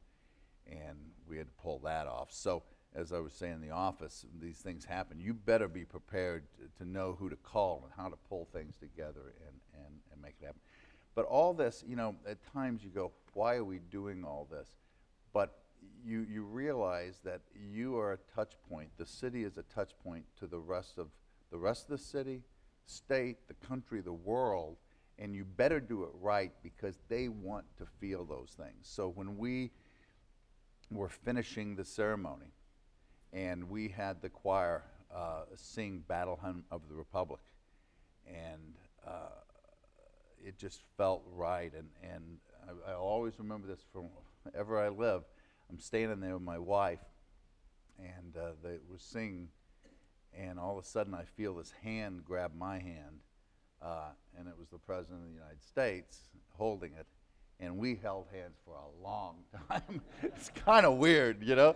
[0.66, 0.96] and
[1.28, 2.32] we had to pull that off.
[2.32, 2.62] So,
[2.94, 5.20] as I was saying in the office, these things happen.
[5.20, 8.76] You better be prepared to, to know who to call and how to pull things
[8.76, 10.60] together and, and, and make it happen.
[11.14, 14.68] But all this, you know, at times you go, why are we doing all this?
[15.32, 15.58] But
[16.04, 18.90] you, you realize that you are a touch point.
[18.96, 21.08] The city is a touch point to the rest of
[21.50, 22.42] the rest of the city,
[22.86, 24.76] state, the country, the world,
[25.18, 28.82] and you better do it right because they want to feel those things.
[28.82, 29.70] So when we
[30.90, 32.52] were finishing the ceremony
[33.32, 34.82] and we had the choir
[35.14, 37.40] uh, sing Battle Hymn of the Republic,
[38.26, 38.74] and
[39.06, 39.40] uh,
[40.44, 41.72] it just felt right.
[41.72, 44.08] And, and I, I always remember this from
[44.54, 45.22] ever I live.
[45.70, 47.00] I'm standing there with my wife,
[47.98, 49.48] and uh, they were singing,
[50.36, 53.20] and all of a sudden I feel this hand grab my hand,
[53.82, 56.20] uh, and it was the President of the United States
[56.52, 57.06] holding it,
[57.58, 59.36] and we held hands for a long
[59.68, 60.00] time.
[60.22, 61.74] it's kind of weird, you know?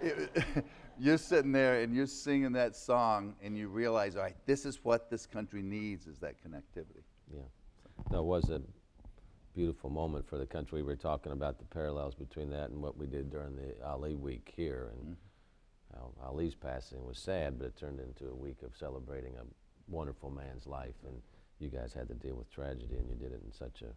[0.00, 0.44] It,
[0.98, 4.80] you're sitting there and you're singing that song, and you realize, all right, this is
[4.82, 7.02] what this country needs is that connectivity.
[7.32, 7.40] Yeah.
[8.10, 8.60] No, was a
[9.54, 10.82] beautiful moment for the country.
[10.82, 14.14] We were talking about the parallels between that and what we did during the Ali
[14.14, 14.92] week here.
[14.96, 15.16] And
[15.94, 19.44] how Ali's passing was sad, but it turned into a week of celebrating a
[19.88, 20.94] wonderful man's life.
[21.06, 21.20] And
[21.58, 23.92] you guys had to deal with tragedy, and you did it in such a,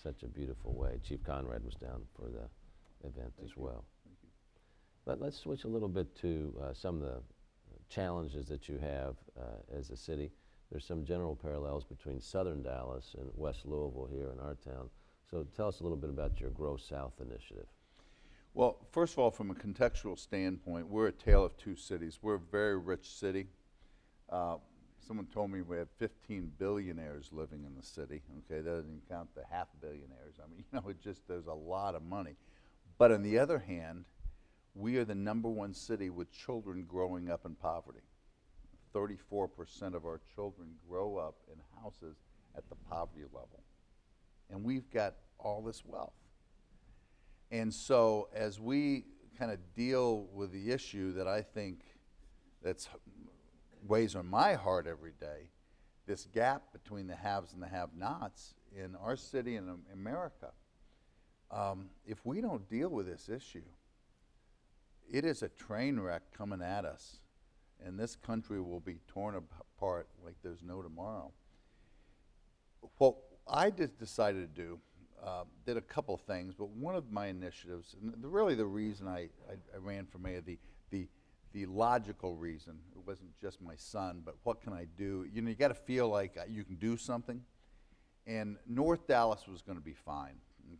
[0.00, 0.98] such a beautiful way.
[1.02, 3.84] Chief Conrad was down for the event as well.
[5.04, 7.22] But let's switch a little bit to uh, some of the
[7.88, 10.30] challenges that you have uh, as a city.
[10.70, 14.88] There's some general parallels between southern Dallas and West Louisville here in our town.
[15.30, 17.66] So tell us a little bit about your Grow South initiative.
[18.52, 22.18] Well, first of all, from a contextual standpoint, we're a tale of two cities.
[22.20, 23.46] We're a very rich city.
[24.28, 24.56] Uh,
[25.06, 28.22] someone told me we have 15 billionaires living in the city.
[28.38, 30.34] Okay, that doesn't count the half billionaires.
[30.44, 32.34] I mean, you know, it just there's a lot of money.
[32.98, 34.06] But on the other hand,
[34.74, 38.00] we are the number one city with children growing up in poverty.
[38.92, 42.16] 34% of our children grow up in houses
[42.56, 43.62] at the poverty level.
[44.50, 46.12] And we've got all this wealth.
[47.50, 49.04] And so, as we
[49.38, 51.80] kind of deal with the issue that I think
[52.62, 52.88] that's
[53.86, 55.50] weighs on my heart every day,
[56.06, 60.52] this gap between the haves and the have-nots in our city and in America,
[61.50, 63.64] um, if we don't deal with this issue,
[65.10, 67.18] it is a train wreck coming at us,
[67.84, 71.32] and this country will be torn apart like there's no tomorrow.
[72.98, 73.16] What
[73.52, 74.78] I just decided to do,
[75.24, 79.08] uh, did a couple things, but one of my initiatives, and the, really the reason
[79.08, 80.58] I, I, I ran for mayor, the,
[80.90, 81.08] the,
[81.52, 85.26] the logical reason, it wasn't just my son, but what can I do?
[85.32, 87.42] You know, you got to feel like uh, you can do something.
[88.26, 90.34] And North Dallas was going to be fine.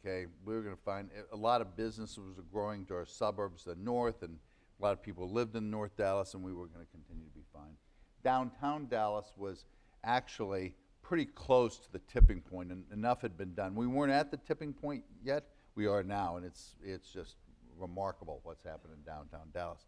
[0.04, 3.64] Okay, we were going to find a lot of businesses were growing to our suburbs,
[3.64, 4.38] the north, and
[4.78, 7.34] a lot of people lived in North Dallas, and we were going to continue to
[7.34, 7.76] be fine.
[8.22, 9.64] Downtown Dallas was
[10.04, 10.74] actually
[11.10, 13.74] pretty close to the tipping point, and enough had been done.
[13.74, 15.42] We weren't at the tipping point yet.
[15.74, 17.34] We are now, and it's it's just
[17.80, 19.86] remarkable what's happened in downtown Dallas.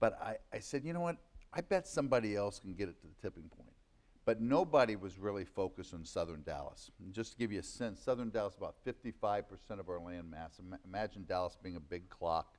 [0.00, 1.18] But I, I said, you know what?
[1.52, 3.74] I bet somebody else can get it to the tipping point.
[4.24, 6.90] But nobody was really focused on southern Dallas.
[7.04, 9.44] And just to give you a sense, southern Dallas about 55%
[9.78, 10.58] of our land mass.
[10.58, 12.56] Ima- Imagine Dallas being a big clock,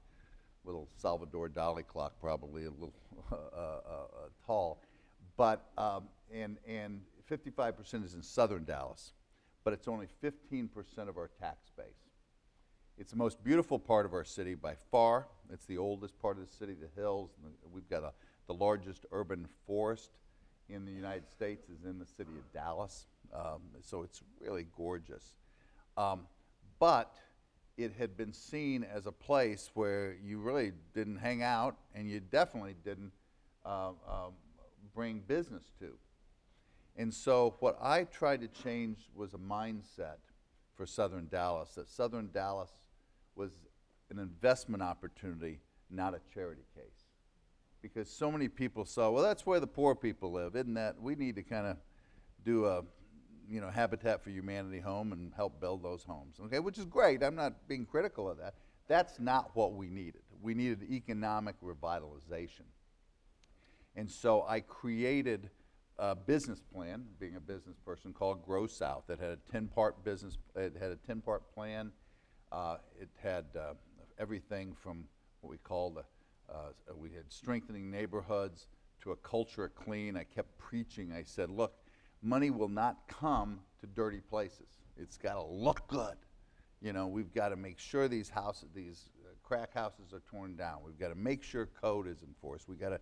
[0.66, 2.94] little Salvador Dali clock, probably a little
[3.32, 4.84] uh, uh, uh, tall.
[5.36, 9.14] But um, and and 55% is in southern Dallas,
[9.64, 10.70] but it's only 15%
[11.08, 11.86] of our tax base.
[12.98, 15.28] It's the most beautiful part of our city by far.
[15.52, 17.32] It's the oldest part of the city, the hills.
[17.42, 18.12] the- We've got a,
[18.48, 20.12] the largest urban forest
[20.70, 23.06] in the United States is in the city of Dallas.
[23.34, 25.36] Um, so it's really gorgeous.
[25.98, 26.28] Um,
[26.80, 27.16] but
[27.78, 32.20] it had been seen as a place where you really didn't hang out and you
[32.20, 33.12] definitely didn't
[33.66, 34.34] uh, um,
[34.94, 35.98] bring business to.
[36.98, 40.18] And so what I tried to change was a mindset
[40.76, 42.72] for Southern Dallas, that Southern Dallas
[43.36, 43.52] was
[44.10, 47.06] an investment opportunity, not a charity case.
[47.82, 51.02] Because so many people saw, well, that's where the poor people live, isn't that?
[51.02, 51.78] We need to kind of
[52.44, 52.84] do a,
[53.50, 56.36] you know, Habitat for Humanity home and help build those homes.
[56.46, 57.24] Okay, which is great.
[57.24, 58.56] I'm not being critical of that.
[58.88, 60.22] That's not what we needed.
[60.42, 62.66] We needed economic revitalization.
[63.96, 65.50] And so I created
[66.02, 69.04] a business plan, being a business person, called Grow South.
[69.08, 70.40] That had a 10-part business.
[70.56, 71.92] It had a 10-part plan.
[72.52, 73.76] Uh, it had uh,
[74.20, 75.06] everything from
[75.42, 78.68] what we called a, uh, we had strengthening neighborhoods
[79.04, 80.18] to a culture of clean.
[80.18, 81.14] I kept preaching.
[81.14, 81.76] I said, look,
[82.24, 84.80] money will not come to dirty places.
[84.98, 86.16] It's got to look good.
[86.82, 90.56] You know, we've got to make sure these houses, these uh, crack houses are torn
[90.56, 90.80] down.
[90.84, 92.68] We've got to make sure code is enforced.
[92.68, 93.00] We've got to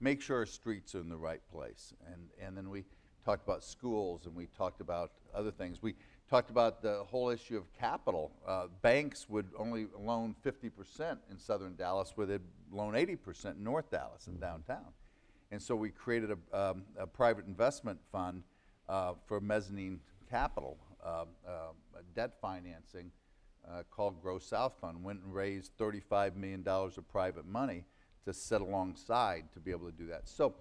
[0.00, 1.94] make sure our streets are in the right place.
[2.06, 2.84] And, and then we
[3.24, 5.82] talked about schools and we talked about other things.
[5.82, 5.94] We
[6.28, 8.30] talked about the whole issue of capital.
[8.46, 13.90] Uh, banks would only loan 50% in southern Dallas, where they'd loan 80% in North
[13.90, 14.92] Dallas and downtown.
[15.50, 18.44] And so we created a, um, a private investment fund
[18.88, 20.00] uh, for mezzanine
[20.30, 21.24] capital, uh,
[22.14, 23.10] debt financing
[23.68, 25.02] uh, called Grow South Fund.
[25.02, 27.84] Went and raised $35 million of private money
[28.24, 30.28] to sit alongside to be able to do that.
[30.28, 30.54] So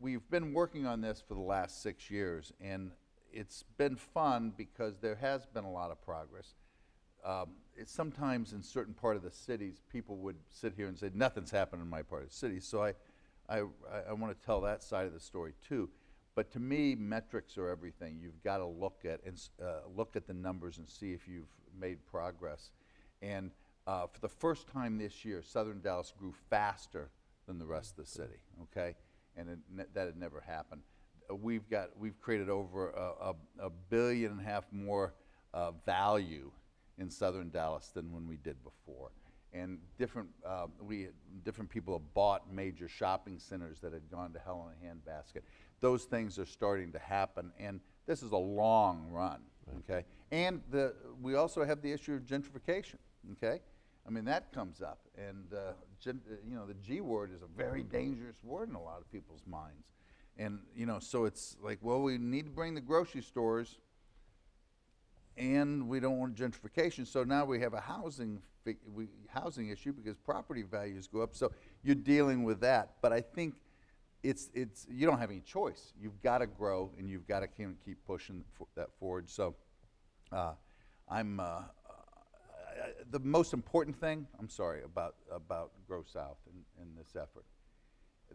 [0.00, 2.90] we've been working on this for the last six years, and
[3.32, 6.54] it's been fun because there has been a lot of progress.
[7.24, 7.50] Um,
[7.86, 11.82] sometimes in certain part of the cities, people would sit here and say, nothing's happened
[11.82, 12.60] in my part of the city.
[12.60, 12.92] So I,
[13.48, 13.62] I,
[14.08, 15.88] I want to tell that side of the story too.
[16.34, 18.18] But to me, metrics are everything.
[18.20, 21.48] You've got to look at and uh, look at the numbers and see if you've
[21.80, 22.70] made progress.
[23.22, 23.52] And
[23.86, 27.10] uh, for the first time this year, Southern Dallas grew faster
[27.46, 28.40] than the rest of the city.
[28.62, 28.94] Okay,
[29.36, 30.82] and it, that had never happened.
[31.30, 33.34] Uh, we've got we've created over a, a,
[33.66, 35.14] a billion and a half more
[35.52, 36.50] uh, value
[36.98, 39.10] in Southern Dallas than when we did before.
[39.52, 41.08] And different uh, we
[41.44, 45.42] different people have bought major shopping centers that had gone to hell in a handbasket.
[45.80, 49.40] Those things are starting to happen, and this is a long run.
[49.80, 52.96] Okay, and the we also have the issue of gentrification.
[53.32, 53.60] Okay
[54.06, 55.00] I mean, that comes up.
[55.16, 55.72] And, uh,
[56.06, 56.12] uh,
[56.46, 59.42] you know, the G word is a very dangerous word in a lot of people's
[59.46, 59.86] minds.
[60.36, 63.78] And, you know, so it's like, well, we need to bring the grocery stores
[65.36, 67.06] and we don't want gentrification.
[67.06, 68.40] So now we have a housing,
[68.94, 71.34] we, housing issue because property values go up.
[71.34, 72.96] So you're dealing with that.
[73.00, 73.54] But I think
[74.22, 75.92] it's, it's, you don't have any choice.
[76.00, 79.30] You've got to grow and you've got to keep pushing that forward.
[79.30, 79.54] So
[80.32, 80.52] uh,
[81.08, 81.62] I'm, uh,
[83.14, 87.44] the most important thing, I'm sorry, about, about Grow South in, in this effort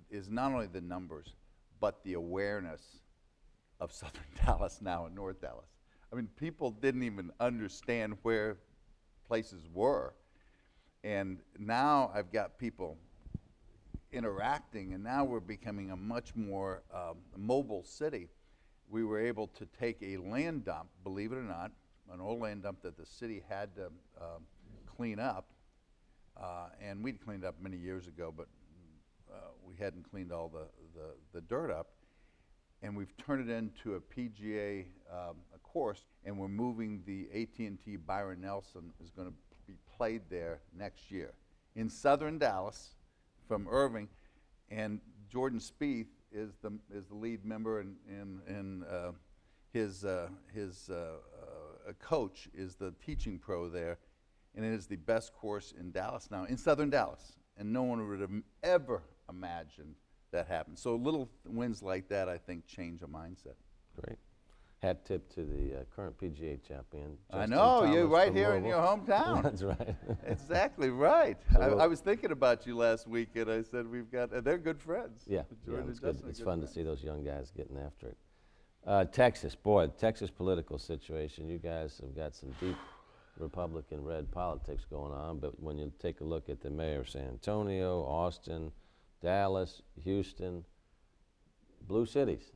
[0.09, 1.33] is not only the numbers,
[1.81, 3.01] but the awareness
[3.81, 5.67] of Southern Dallas now and North Dallas.
[6.13, 8.55] I mean, people didn't even understand where
[9.27, 10.13] places were.
[11.03, 12.97] And now I've got people
[14.13, 18.29] interacting, and now we're becoming a much more um, mobile city.
[18.89, 21.71] We were able to take a land dump, believe it or not,
[22.13, 23.87] an old land dump that the city had to
[24.21, 24.43] um,
[24.99, 25.45] clean up.
[26.35, 28.47] Uh, and we'd cleaned up many years ago, but
[29.31, 31.91] uh, we hadn't cleaned all the, the, the, dirt up.
[32.81, 37.95] And we've turned it into a PGA um, a course, and we're moving the AT&T
[38.05, 39.33] Byron Nelson is going to
[39.67, 41.31] be played there next year
[41.77, 42.95] in southern Dallas
[43.47, 44.09] from Irving,
[44.69, 44.99] and
[45.31, 49.11] Jordan Spieth is the is the lead member, and and, and uh,
[49.71, 50.93] his uh, his uh,
[51.87, 53.97] uh, coach is the teaching pro there,
[54.55, 57.33] and it is the best course in Dallas now, in southern Dallas.
[57.57, 58.31] And no one would have
[58.63, 59.95] ever imagined
[60.31, 60.77] that happened.
[60.79, 63.55] So little wins like that, I think, change a mindset.
[63.99, 64.17] Great.
[64.81, 67.17] Hat tip to the uh, current PGA champion.
[67.29, 68.57] Justin I know, Thomas you're right here Louisville.
[68.57, 69.43] in your hometown.
[69.43, 69.95] That's right.
[70.25, 71.37] exactly right.
[71.59, 74.57] I, I, was thinking about you last week, and I said, we've got, uh, they're
[74.57, 75.23] good friends.
[75.27, 76.15] Yeah, yeah it's, good.
[76.15, 76.69] it's good fun friends.
[76.69, 78.17] to see those young guys getting after it.
[78.87, 81.49] Uh, Texas, boy, Texas political situation.
[81.49, 82.77] You guys have got some deep
[83.39, 87.09] Republican red politics going on, but when you take a look at the mayor of
[87.09, 88.71] San Antonio, Austin,
[89.21, 90.63] Dallas, Houston,
[91.87, 92.51] blue cities,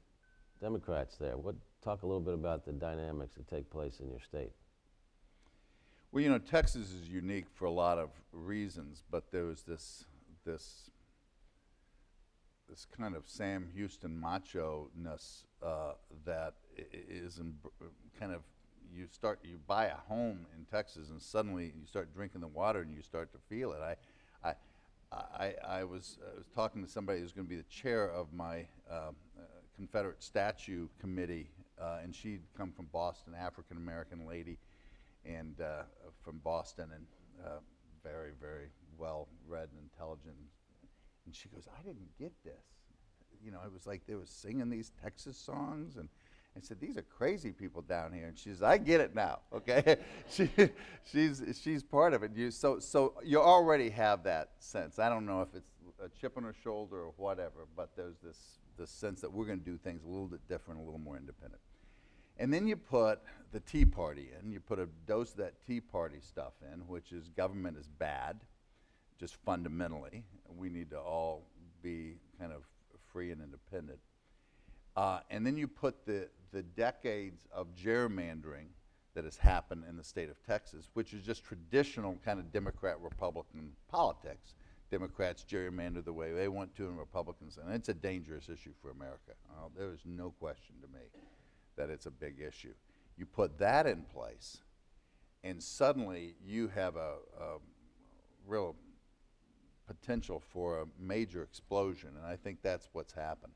[0.62, 1.38] Democrats there.
[1.38, 4.52] What talk a little bit about the dynamics that take place in your state?
[6.12, 10.06] Well, you know, Texas is unique for a lot of reasons, but there was this
[10.46, 10.90] this
[12.70, 15.94] this kind of Sam Houston macho ness uh,
[16.26, 16.54] that
[16.94, 17.56] is in,
[18.20, 18.42] kind of
[18.92, 22.82] you start you buy a home in Texas and suddenly you start drinking the water
[22.82, 23.82] and you start to feel it.
[23.82, 23.96] I,
[24.48, 24.56] I,
[25.12, 28.34] I, I was I was talking to somebody who's going to be the chair of
[28.34, 28.60] my
[28.90, 29.44] um, uh,
[29.76, 31.50] Confederate statue committee,
[31.82, 34.58] uh, and she'd come from Boston, African American lady,
[35.26, 35.84] and uh,
[36.24, 37.06] from Boston, and
[37.46, 37.60] uh,
[38.04, 38.68] very very
[38.98, 40.36] well read and intelligent.
[41.26, 42.54] And she goes, I didn't get this.
[43.44, 46.10] You know, it was like they were singing these Texas songs, and
[46.56, 48.28] I said, these are crazy people down here.
[48.28, 49.40] And she says, I get it now.
[49.54, 49.98] Okay,
[50.30, 50.50] she,
[51.10, 52.32] she's she's part of it.
[52.36, 55.00] You so so you already have that sense.
[55.00, 55.70] I don't know if it's
[56.04, 59.60] a chip on her shoulder or whatever, but there's this this sense that we're going
[59.60, 61.62] to do things a little bit different, a little more independent.
[62.38, 64.52] And then you put the Tea Party in.
[64.52, 68.40] You put a dose of that Tea Party stuff in, which is government is bad,
[69.20, 70.24] just fundamentally.
[70.58, 71.48] We need to all
[71.82, 72.64] be kind of
[73.12, 74.00] free and independent.
[74.96, 78.68] Uh, and then you put the, the decades of gerrymandering
[79.16, 82.98] that has happened in the state of Texas, which is just traditional kind of Democrat
[83.02, 84.56] Republican politics.
[84.92, 88.92] Democrats gerrymander the way they want to, and Republicans, and it's a dangerous issue for
[88.92, 89.32] America.
[89.50, 91.06] Uh, there is no question to me
[91.76, 92.74] that it's a big issue.
[93.18, 94.60] You put that in place,
[95.44, 97.58] and suddenly you have a, a
[98.46, 98.76] real
[99.88, 103.54] potential for a major explosion, and I think that's what's happened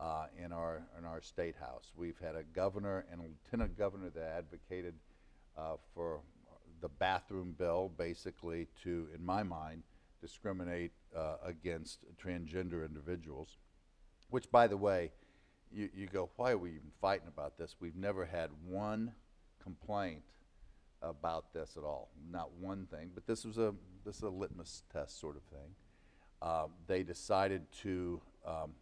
[0.00, 1.92] uh, in our in our state house.
[1.94, 4.94] We've had a governor and a lieutenant governor that advocated
[5.56, 6.20] uh, for
[6.80, 9.82] the bathroom bill, basically to, in my mind,
[10.22, 13.58] discriminate uh, against transgender individuals.
[14.30, 15.12] Which, by the way,
[15.70, 17.76] you, you go, why are we even fighting about this?
[17.80, 19.12] We've never had one
[19.62, 20.22] complaint
[21.02, 23.10] about this at all, not one thing.
[23.14, 23.74] But this was a
[24.04, 25.74] this is a litmus test sort of thing.
[26.42, 28.72] Um, they decided to um,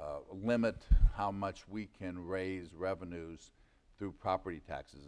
[0.00, 0.76] uh, limit
[1.16, 3.50] how much we can raise revenues
[3.98, 5.02] through property taxes.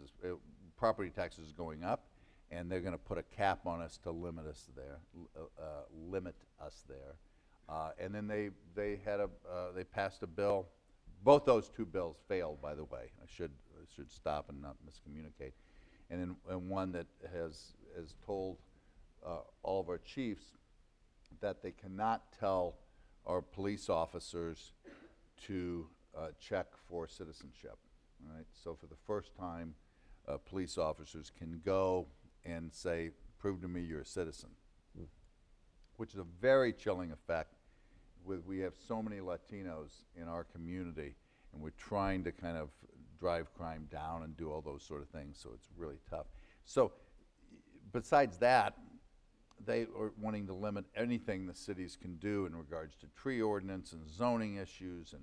[0.77, 2.07] Property taxes is going up,
[2.51, 4.99] and they're going to put a cap on us to limit us there,
[5.37, 5.65] uh, uh,
[6.09, 7.15] limit us there.
[7.69, 10.67] Uh, and then they they had a uh, they passed a bill.
[11.23, 13.11] Both those two bills failed, by the way.
[13.21, 15.53] I should I should stop and not miscommunicate.
[16.09, 18.57] And then and one that has has told
[19.63, 20.43] all of our chiefs
[21.39, 22.75] that they cannot tell
[23.25, 24.73] our police officers
[25.47, 27.77] to uh, check for citizenship.
[28.35, 28.45] Right.
[28.51, 29.73] So for the first time,
[30.27, 32.07] uh, police officers can go
[32.45, 34.49] and say, "Prove to me you're a citizen,"
[35.97, 37.55] which is a very chilling effect.
[38.23, 41.15] With we have so many Latinos in our community,
[41.53, 42.69] and we're trying to kind of
[43.19, 45.39] drive crime down and do all those sort of things.
[45.41, 46.27] So it's really tough.
[46.65, 46.91] So
[47.91, 48.77] besides that,
[49.65, 53.93] they are wanting to limit anything the cities can do in regards to tree ordinance
[53.93, 55.21] and zoning issues and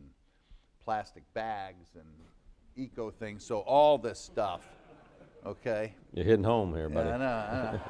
[0.82, 2.06] plastic bags and
[2.76, 3.44] eco things.
[3.44, 4.62] So all this stuff,
[5.44, 5.94] okay?
[6.12, 7.08] You're hitting home here, buddy.
[7.08, 7.80] Yeah, I know, I know.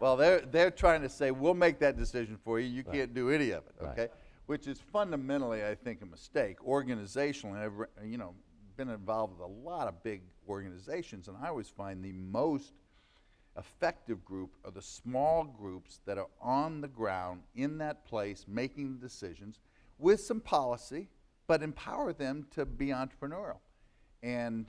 [0.00, 2.68] well, they're they're trying to say we'll make that decision for you.
[2.68, 3.90] You can't do any of it, Right.
[3.98, 4.08] okay?
[4.46, 6.58] Which is fundamentally, I think, a mistake.
[6.66, 8.34] Organizationally, I've you know
[8.76, 12.72] been involved with a lot of big organizations, and I always find the most
[13.56, 18.98] effective group are the small groups that are on the ground in that place making
[18.98, 19.58] decisions
[19.98, 21.08] with some policy,
[21.46, 23.58] but empower them to be entrepreneurial.
[24.22, 24.66] And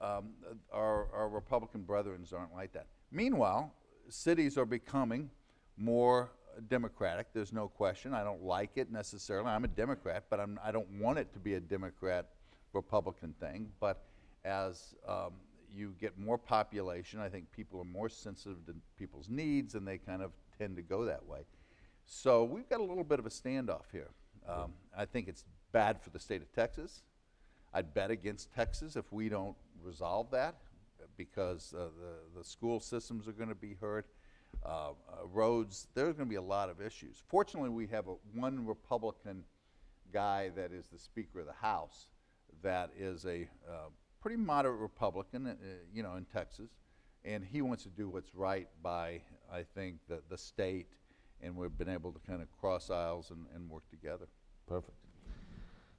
[0.00, 0.30] um,
[0.72, 2.86] our, our Republican brethren aren't like that.
[3.10, 3.72] Meanwhile,
[4.08, 5.30] cities are becoming
[5.76, 6.30] more
[6.68, 7.28] democratic.
[7.32, 8.14] There's no question.
[8.14, 9.48] I don't like it necessarily.
[9.48, 12.28] I'm a Democrat, but I'm, I don't want it to be a Democrat
[12.72, 13.68] Republican thing.
[13.80, 14.02] But
[14.44, 15.32] as um,
[15.74, 19.98] you get more population, I think people are more sensitive to people's needs, and they
[19.98, 21.40] kind of tend to go that way.
[22.04, 24.10] So we've got a little bit of a standoff here.
[24.48, 27.02] Um, I think it's bad for the state of Texas.
[27.72, 30.56] I'd bet against Texas if we don't resolve that
[31.16, 34.06] because uh, the, the school systems are going to be hurt.
[34.64, 37.22] Uh, uh, roads, there's going to be a lot of issues.
[37.28, 39.44] Fortunately, we have a, one Republican
[40.12, 42.08] guy that is the Speaker of the House
[42.62, 43.88] that is a uh,
[44.22, 45.54] pretty moderate Republican, uh,
[45.92, 46.70] you know, in Texas,
[47.24, 49.20] and he wants to do what's right by,
[49.52, 50.86] I think, the, the state,
[51.42, 54.26] and we've been able to kind of cross aisles and, and work together.
[54.68, 54.96] Perfect.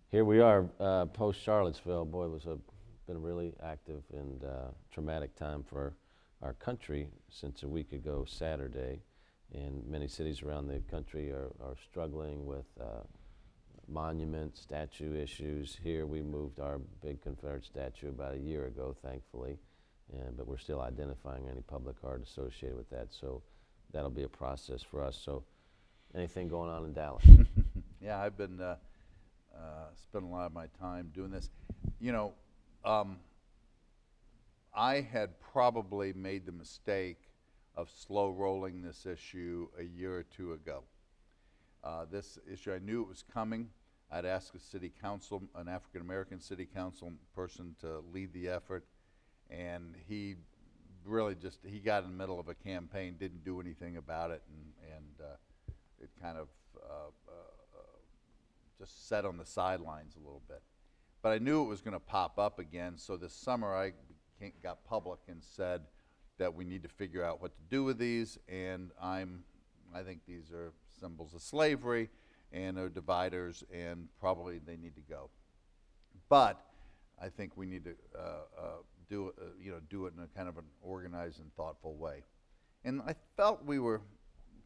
[0.09, 2.05] Here we are, uh, post Charlottesville.
[2.05, 2.57] Boy, it was a
[3.05, 5.93] been a really active and uh, traumatic time for
[6.41, 9.01] our country since a week ago Saturday,
[9.53, 13.01] and many cities around the country are, are struggling with uh,
[13.87, 15.77] monument statue issues.
[15.83, 19.57] Here we moved our big Confederate statue about a year ago, thankfully,
[20.11, 23.07] and, but we're still identifying any public art associated with that.
[23.11, 23.41] So
[23.91, 25.19] that'll be a process for us.
[25.23, 25.43] So
[26.15, 27.25] anything going on in Dallas?
[28.03, 28.75] Yeah, I've been uh,
[29.55, 31.49] uh, spending a lot of my time doing this.
[32.01, 32.33] You know,
[32.83, 33.15] um,
[34.75, 37.29] I had probably made the mistake
[37.77, 40.83] of slow rolling this issue a year or two ago.
[41.83, 43.69] Uh, this issue, I knew it was coming.
[44.09, 48.85] I'd asked a city council, an African American city council person to lead the effort,
[49.49, 50.35] and he
[51.03, 54.41] really just he got in the middle of a campaign, didn't do anything about it,
[54.47, 57.31] and and uh, it kind of uh, uh,
[58.79, 60.61] just sat on the sidelines a little bit.
[61.21, 63.93] But I knew it was going to pop up again, so this summer I
[64.61, 65.81] got public and said
[66.37, 69.43] that we need to figure out what to do with these, and I'm
[69.95, 70.71] I think these are
[71.03, 72.09] symbols of slavery
[72.51, 75.29] and are dividers, and probably they need to go.
[76.29, 76.63] But
[77.21, 78.63] I think we need to uh, uh,
[79.09, 82.23] do uh, you know do it in a kind of an organized and thoughtful way.
[82.85, 84.01] And I felt we were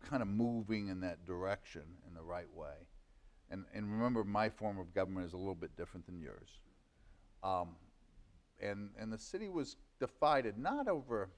[0.10, 2.76] kind of moving in that direction in the right way.
[3.50, 6.50] And, and remember, my form of government is a little bit different than yours.
[7.44, 7.76] Um,
[8.62, 11.30] and, and the city was divided not over,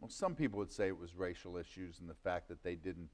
[0.00, 3.08] well, some people would say it was racial issues and the fact that they didn't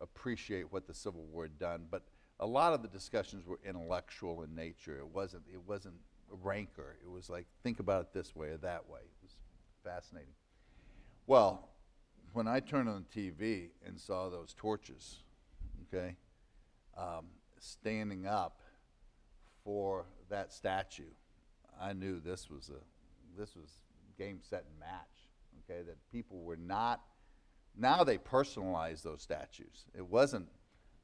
[0.00, 2.02] appreciate what the Civil War had done, but
[2.40, 4.98] a lot of the discussions were intellectual in nature.
[4.98, 5.94] It wasn't, it wasn't
[6.42, 6.96] rancor.
[7.02, 9.00] It was like, think about it this way or that way.
[9.00, 9.36] It was
[9.84, 10.34] fascinating.
[11.26, 11.68] Well,
[12.32, 15.20] when I turned on the TV and saw those torches,
[15.86, 16.16] okay,
[16.98, 17.26] um,
[17.58, 18.60] standing up
[19.62, 21.12] for that statue,
[21.80, 23.70] I knew this was a this was
[24.18, 25.13] game set and match.
[25.70, 27.00] Okay, that people were not
[27.76, 29.86] now they personalize those statues.
[29.96, 30.46] It wasn't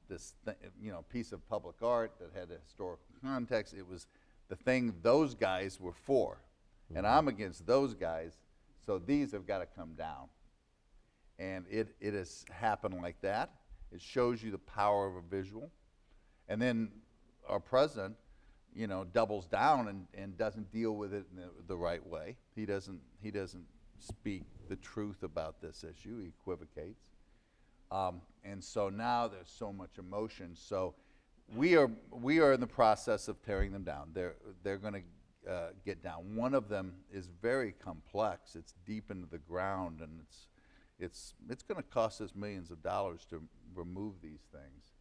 [0.09, 3.75] this th- you know piece of public art that had a historical context.
[3.75, 4.07] It was
[4.49, 6.99] the thing those guys were for, mm-hmm.
[6.99, 8.39] and I'm against those guys.
[8.87, 10.29] So these have got to come down,
[11.39, 13.51] and it it has happened like that.
[13.93, 15.71] It shows you the power of a visual.
[16.49, 16.91] And then
[17.49, 18.17] our president,
[18.75, 22.37] you know, doubles down and, and doesn't deal with it in the, the right way.
[22.55, 23.65] He doesn't, he doesn't
[24.03, 26.21] speak the truth about this issue.
[26.21, 27.05] He equivocates.
[27.91, 30.55] Um, and so now there's so much emotion.
[30.55, 30.95] So
[31.55, 34.11] we are, we are in the process of tearing them down.
[34.15, 35.05] They're, they're going
[35.47, 36.37] to uh, get down.
[36.37, 38.55] One of them is very complex.
[38.55, 40.49] It's deep into the ground, and it's,
[40.99, 43.43] it's, it's going to cost us millions of dollars to
[43.75, 44.93] remove these things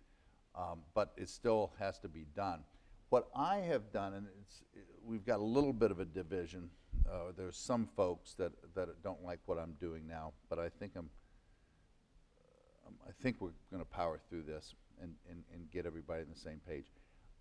[0.55, 2.63] um, but it still has to be done.
[3.09, 4.63] What I have done, and it's,
[5.05, 6.69] we've got a little bit of a division.
[7.09, 10.93] Uh, there's some folks that, that don't like what I'm doing now, but I think
[10.95, 11.09] I'm,
[12.87, 16.27] um, I think we're going to power through this and, and, and get everybody on
[16.33, 16.85] the same page.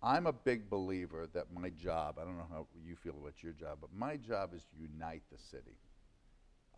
[0.01, 3.51] I'm a big believer that my job, I don't know how you feel about your
[3.51, 5.77] job, but my job is to unite the city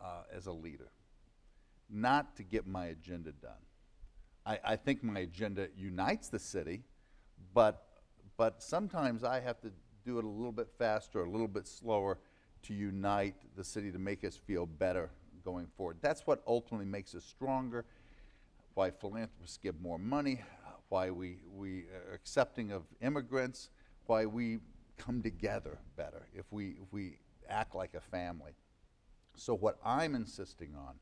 [0.04, 0.90] uh, as a leader,
[1.90, 3.52] not to get my agenda done.
[4.46, 6.82] I, I think my agenda unites the city,
[7.54, 7.84] but,
[8.38, 9.72] but sometimes I have to
[10.06, 12.18] do it a little bit faster, a little bit slower
[12.64, 15.10] to unite the city to make us feel better
[15.44, 15.98] going forward.
[16.02, 17.86] That's what ultimately makes us stronger,
[18.74, 20.42] why philanthropists give more money,
[20.90, 23.70] why we, we are accepting of immigrants,
[24.06, 24.60] why we
[24.98, 27.18] come together better if we, if we
[27.50, 28.52] act like a family.
[29.36, 30.96] So, what I'm insisting on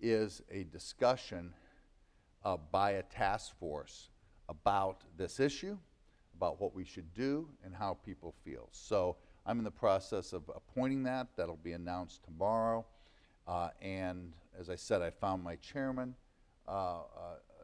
[0.00, 1.54] is a discussion
[2.44, 4.10] uh, by a task force
[4.48, 5.78] about this issue,
[6.36, 8.68] about what we should do, and how people feel.
[8.70, 11.28] So I'm in the process of appointing that.
[11.36, 12.84] That'll be announced tomorrow.
[13.46, 16.14] Uh, and as I said, I found my chairman,
[16.66, 17.02] uh, uh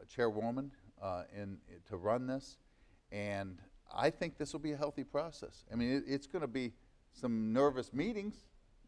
[0.07, 0.71] chairwoman,
[1.01, 1.57] uh, in,
[1.89, 2.57] to run this.
[3.11, 3.59] And
[3.93, 5.65] I think this will be a healthy process.
[5.71, 6.73] I mean, it, it's going to be
[7.11, 8.35] some nervous meetings,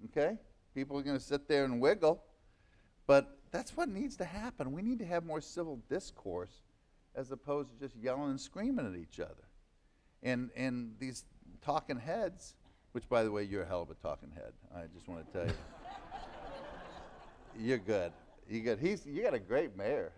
[0.06, 0.38] okay?
[0.74, 2.24] People are going to sit there and wiggle.
[3.08, 4.72] But that's what needs to happen.
[4.72, 6.64] We need to have more civil discourse
[7.14, 9.45] as opposed to just yelling and screaming at each other.
[10.24, 11.26] And, and these
[11.62, 12.56] talking heads,
[12.94, 14.54] which, by the way, you're a hell of a talking head.
[14.76, 15.54] I just want to tell you.
[17.60, 18.12] you're good.
[18.50, 18.80] You good.
[18.80, 20.12] He's you got a great mayor.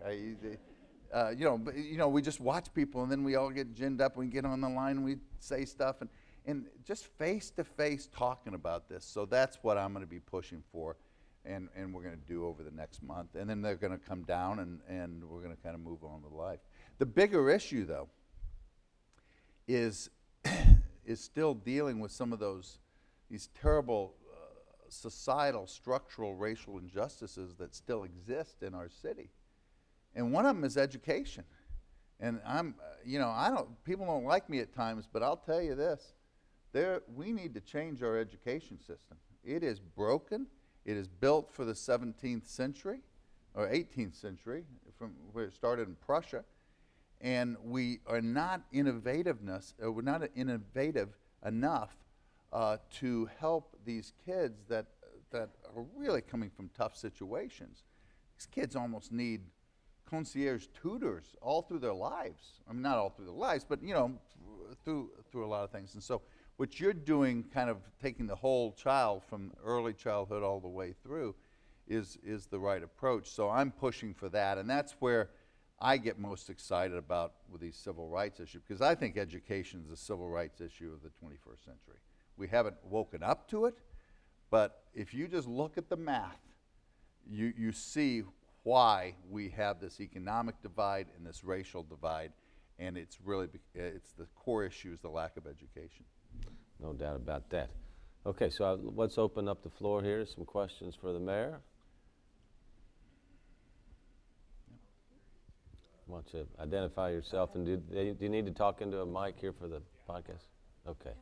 [1.14, 4.00] Uh, you know, you know, we just watch people, and then we all get ginned
[4.00, 4.16] up.
[4.16, 6.10] We get on the line, and we say stuff, and
[6.48, 9.04] and just face to face talking about this.
[9.04, 10.96] So that's what I'm going to be pushing for
[11.44, 13.34] and, and we're going to do over the next month.
[13.34, 16.04] And then they're going to come down and, and we're going to kind of move
[16.04, 16.60] on with life.
[16.98, 18.08] The bigger issue, though,
[19.68, 20.10] is,
[21.04, 22.78] is still dealing with some of those,
[23.30, 24.36] these terrible uh,
[24.88, 29.30] societal, structural, racial injustices that still exist in our city.
[30.16, 31.44] And one of them is education.
[32.18, 35.36] And I'm, uh, you know, I don't, people don't like me at times, but I'll
[35.36, 36.14] tell you this.
[36.72, 39.18] There, we need to change our education system.
[39.44, 40.46] It is broken
[40.88, 43.00] it is built for the 17th century
[43.52, 44.64] or 18th century,
[44.96, 46.44] from where it started in Prussia,
[47.20, 51.96] and we are not innovativeness, or we're not innovative enough
[52.52, 54.86] uh, to help these kids that
[55.30, 57.84] that are really coming from tough situations.
[58.38, 59.42] These kids almost need
[60.08, 62.60] concierge tutors all through their lives.
[62.68, 64.12] I mean, not all through their lives, but you know,
[64.84, 65.94] through through a lot of things.
[65.94, 66.22] And so,
[66.56, 70.94] what you're doing, kind of taking the whole child from early childhood all the way
[71.02, 71.34] through,
[71.86, 73.28] is is the right approach.
[73.30, 75.30] So I'm pushing for that, and that's where
[75.80, 79.92] I get most excited about with these civil rights issues because I think education is
[79.92, 81.98] a civil rights issue of the 21st century.
[82.36, 83.76] We haven't woken up to it,
[84.50, 86.40] but if you just look at the math,
[87.30, 88.22] you, you see
[88.64, 92.32] why we have this economic divide and this racial divide,
[92.78, 96.04] and it's really it's the core issue is the lack of education.
[96.80, 97.70] No doubt about that.
[98.26, 100.24] Okay, so uh, let's open up the floor here.
[100.26, 101.60] Some questions for the mayor.
[106.08, 109.52] Want to identify yourself, and do, do you need to talk into a mic here
[109.52, 110.46] for the podcast?
[110.88, 111.12] Okay.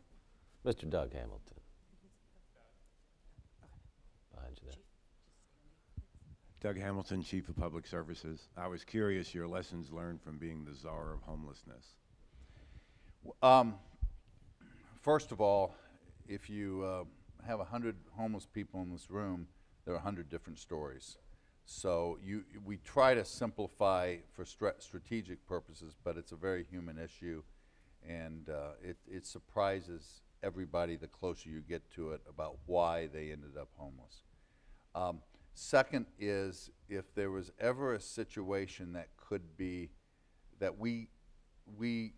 [0.64, 0.88] Mr.
[0.88, 1.40] Doug Hamilton.
[4.32, 4.76] Behind you there.
[6.60, 8.48] Doug Hamilton, Chief of Public Services.
[8.56, 11.96] I was curious your lessons learned from being the czar of homelessness.
[13.42, 13.74] Um,
[15.02, 15.74] first of all,
[16.28, 17.04] if you uh,
[17.44, 19.48] have 100 homeless people in this room,
[19.84, 21.18] there are 100 different stories.
[21.66, 26.96] So you, we try to simplify for stra- strategic purposes, but it's a very human
[26.96, 27.42] issue,
[28.08, 33.32] and uh, it, it surprises everybody the closer you get to it about why they
[33.32, 34.22] ended up homeless.
[34.94, 35.18] Um,
[35.54, 39.90] second is if there was ever a situation that could be
[40.60, 41.08] that we
[41.76, 42.12] we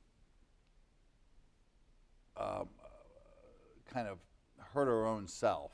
[2.36, 2.68] um,
[3.90, 4.18] kind of
[4.74, 5.72] hurt our own self.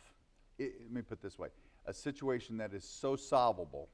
[0.60, 1.48] I let me put it this way
[1.86, 3.88] a situation that is so solvable,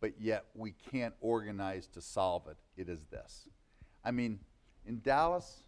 [0.00, 3.48] but yet we can't organize to solve it, it is this.
[4.04, 4.40] I mean,
[4.86, 5.62] in Dallas,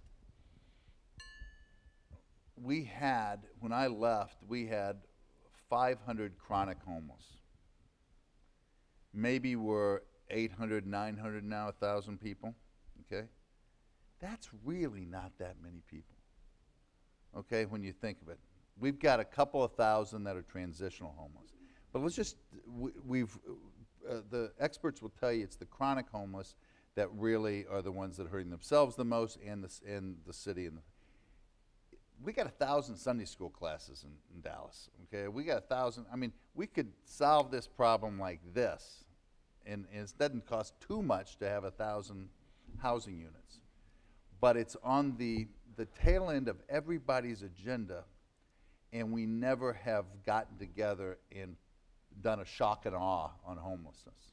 [2.62, 4.96] we had, when I left, we had
[5.68, 7.22] 500 chronic homeless.
[9.12, 12.54] Maybe we're 800, 900 now, 1,000 people,
[13.06, 13.26] okay?
[14.20, 16.16] That's really not that many people,
[17.36, 18.38] okay, when you think of it.
[18.78, 21.54] We've got a couple of thousand that are transitional homeless.
[21.92, 23.38] But let's just, we, we've,
[24.08, 26.56] uh, the experts will tell you it's the chronic homeless
[26.94, 30.32] that really are the ones that are hurting themselves the most and the, and the
[30.32, 30.66] city.
[30.66, 30.82] And the,
[32.22, 35.28] we got a thousand Sunday school classes in, in Dallas, okay?
[35.28, 39.04] We got a thousand, I mean, we could solve this problem like this.
[39.64, 42.28] And, and it doesn't cost too much to have a thousand
[42.78, 43.60] housing units.
[44.40, 48.04] But it's on the, the tail end of everybody's agenda
[48.96, 51.56] and we never have gotten together and
[52.22, 54.32] done a shock and awe on homelessness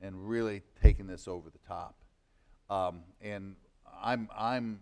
[0.00, 1.94] and really taken this over the top.
[2.70, 3.54] Um, and
[4.02, 4.80] I'm, I'm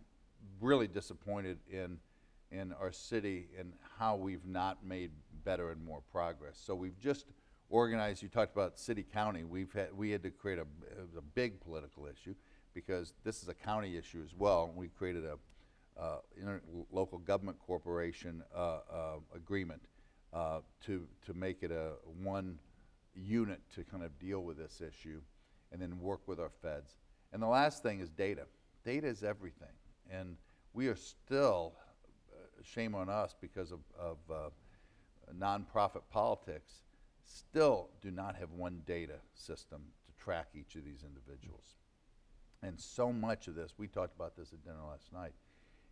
[0.61, 1.99] really disappointed in,
[2.53, 5.11] in our city and how we've not made
[5.45, 6.61] better and more progress.
[6.65, 7.27] So we've just
[7.69, 10.67] organized, you talked about city county, we've had, we had to create a,
[11.19, 12.35] a big political issue
[12.75, 14.73] because this is a county issue as well.
[14.75, 15.37] We created a,
[16.91, 18.81] local government corporation uh, uh,
[19.35, 19.83] agreement
[20.33, 22.59] uh, to, to make it a one
[23.15, 25.21] unit to kind of deal with this issue
[25.73, 26.97] and then work with our feds.
[27.33, 28.47] And the last thing is data.
[28.85, 29.69] Data is everything.
[30.11, 30.37] And
[30.73, 31.75] we are still,
[32.33, 34.51] uh, shame on us because of, of uh,
[35.39, 36.73] nonprofit politics,
[37.25, 41.75] still do not have one data system to track each of these individuals.
[42.63, 45.33] And so much of this, we talked about this at dinner last night,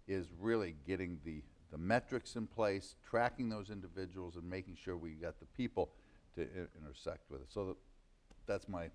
[0.09, 5.11] is really getting the, the metrics in place, tracking those individuals, and making sure we
[5.11, 5.90] got the people
[6.34, 7.52] to i- intersect with it.
[7.52, 7.76] So that,
[8.46, 8.88] that's my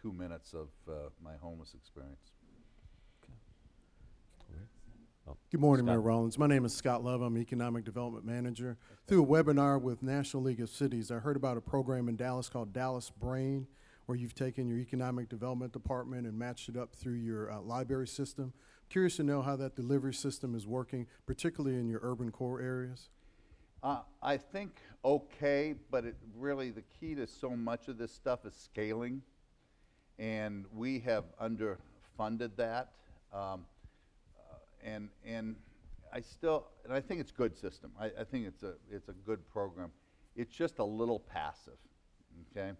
[0.00, 2.32] two minutes of uh, my homeless experience.
[5.50, 6.38] Good morning, Mayor Rawlings.
[6.38, 7.20] My name is Scott Love.
[7.20, 8.76] I'm Economic Development Manager.
[9.08, 12.48] Through a webinar with National League of Cities, I heard about a program in Dallas
[12.48, 13.66] called Dallas Brain,
[14.06, 18.06] where you've taken your Economic Development Department and matched it up through your uh, library
[18.06, 18.52] system.
[18.88, 23.08] Curious to know how that delivery system is working, particularly in your urban core areas.
[23.82, 28.44] Uh, I think okay, but it really, the key to so much of this stuff
[28.44, 29.22] is scaling.
[30.18, 32.92] And we have underfunded that.
[33.32, 33.66] Um,
[34.36, 35.56] uh, and, and
[36.12, 37.92] I still, and I think it's good system.
[38.00, 39.90] I, I think it's a, it's a good program.
[40.34, 41.78] It's just a little passive,
[42.50, 42.72] okay?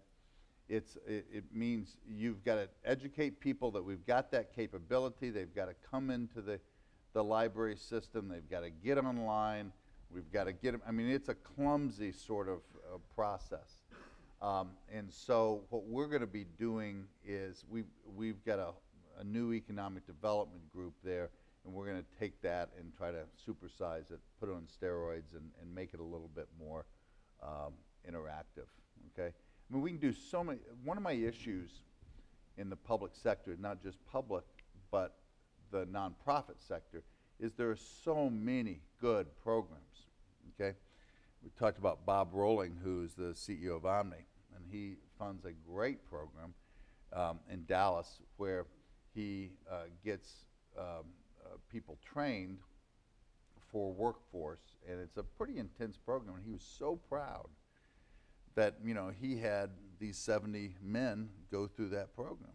[0.69, 5.29] It's, it, it means you've got to educate people that we've got that capability.
[5.29, 6.59] They've got to come into the,
[7.13, 8.27] the library system.
[8.27, 9.71] They've got to get online.
[10.09, 10.81] We've got to get them.
[10.87, 12.59] I mean, it's a clumsy sort of
[12.93, 13.83] uh, process.
[14.41, 18.71] Um, and so what we're going to be doing is we've, we've got a,
[19.19, 21.29] a new economic development group there,
[21.65, 25.33] and we're going to take that and try to supersize it, put it on steroids,
[25.33, 26.85] and, and make it a little bit more
[27.41, 27.73] um,
[28.07, 28.67] interactive.
[29.17, 29.33] Okay,
[29.69, 30.59] I mean we can do so many.
[30.83, 31.81] One of my issues
[32.57, 34.43] in the public sector, not just public,
[34.91, 35.17] but
[35.71, 37.03] the nonprofit sector,
[37.39, 40.07] is there are so many good programs.
[40.59, 40.75] Okay,
[41.43, 46.07] we talked about Bob Rowling, who's the CEO of Omni, and he funds a great
[46.09, 46.53] program
[47.13, 48.65] um, in Dallas where
[49.13, 50.45] he uh, gets
[50.77, 51.05] um,
[51.45, 52.59] uh, people trained
[53.71, 56.35] for workforce, and it's a pretty intense program.
[56.35, 57.49] And he was so proud
[58.57, 62.51] that you know he had these 70 men go through that program.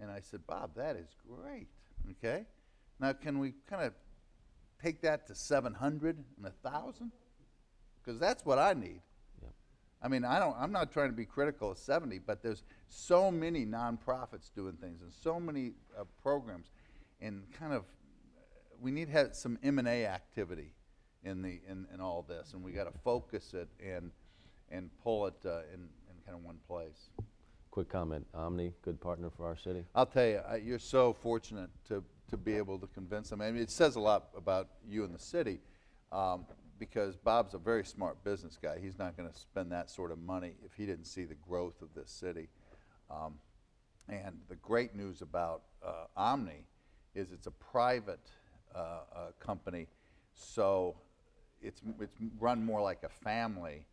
[0.00, 1.68] And I said, Bob, that is great.
[2.10, 2.44] Okay,
[3.00, 3.94] now can we kind of
[4.82, 7.12] take that to 700 and 1,000?
[8.04, 9.00] Because that's what I need.
[9.40, 9.52] Yep.
[10.02, 13.30] I mean, I don't, I'm not trying to be critical of 70, but there's so
[13.30, 16.72] many nonprofits doing things and so many uh, programs,
[17.20, 17.84] and kind of,
[18.80, 20.74] we need to have some M&A activity
[21.22, 24.10] in the in, in all this, and we got to focus it and
[24.72, 27.10] and pull it uh, in in kind of one place.
[27.70, 29.84] Quick comment, Omni, good partner for our city?
[29.94, 33.40] I'll tell you, I, you're so fortunate to, to be able to convince them.
[33.40, 35.58] I mean, it says a lot about you and the city
[36.12, 36.44] um,
[36.78, 38.78] because Bob's a very smart business guy.
[38.78, 41.80] He's not going to spend that sort of money if he didn't see the growth
[41.80, 42.50] of this city.
[43.10, 43.38] Um,
[44.06, 46.66] and the great news about uh, Omni
[47.14, 48.20] is it's a private
[48.74, 49.00] uh, uh,
[49.40, 49.86] company,
[50.34, 50.94] so
[51.62, 53.86] it's, it's run more like a family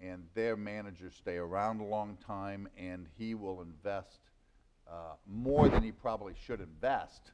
[0.00, 4.20] and their managers stay around a long time, and he will invest
[4.88, 7.32] uh, more than he probably should invest,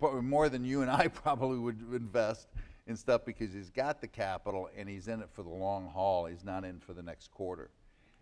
[0.00, 2.48] but more than you and I probably would invest
[2.86, 6.26] in stuff because he's got the capital and he's in it for the long haul.
[6.26, 7.70] He's not in for the next quarter,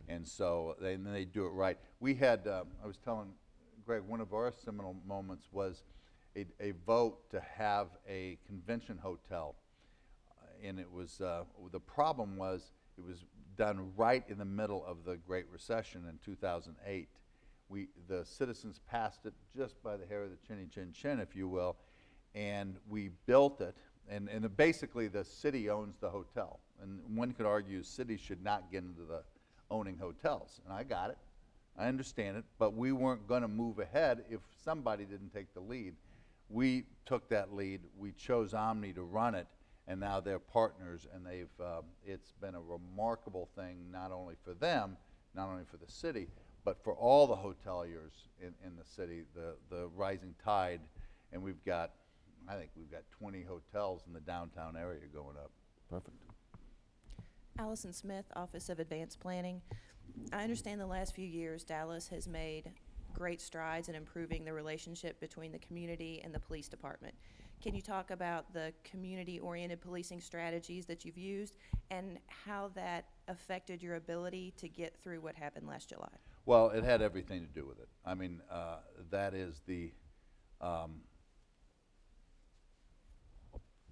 [0.09, 1.79] and so they, and they do it right.
[2.01, 3.29] We had um, I was telling
[3.85, 5.83] Greg one of our seminal moments was
[6.37, 9.55] a, a vote to have a convention hotel,
[10.63, 13.25] and it was uh, the problem was it was
[13.57, 17.09] done right in the middle of the Great Recession in 2008.
[17.69, 21.35] We, the citizens passed it just by the hair of the chinny chin chin, if
[21.35, 21.77] you will,
[22.35, 23.77] and we built it.
[24.09, 26.61] And, and basically, the city owns the hotel.
[26.83, 29.23] And one could argue cities should not get into the
[29.71, 30.61] owning hotels.
[30.65, 31.19] And I got it.
[31.79, 32.45] I understand it.
[32.59, 35.95] But we weren't going to move ahead if somebody didn't take the lead.
[36.51, 37.81] We took that lead.
[37.97, 39.47] We chose Omni to run it
[39.87, 44.55] and now they're partners, and they've, uh, it's been a remarkable thing, not only for
[44.55, 44.97] them,
[45.35, 46.29] not only for the city,
[46.65, 50.81] but for all the hoteliers in, in the city, the, the rising tide,
[51.33, 51.93] and we've got,
[52.49, 55.51] I think we've got 20 hotels in the downtown area going up.
[55.91, 56.17] Perfect.
[57.59, 59.61] Allison Smith, Office of Advanced Planning.
[60.33, 62.73] I understand the last few years Dallas has made
[63.13, 67.15] great strides in improving the relationship between the community and the police department.
[67.65, 71.57] Can you talk about the community-oriented policing strategies that you've used
[71.91, 76.11] and how that affected your ability to get through what happened last July?
[76.45, 77.89] Well, it had everything to do with it.
[78.05, 79.93] I mean, uh, that is the,
[80.61, 81.01] um,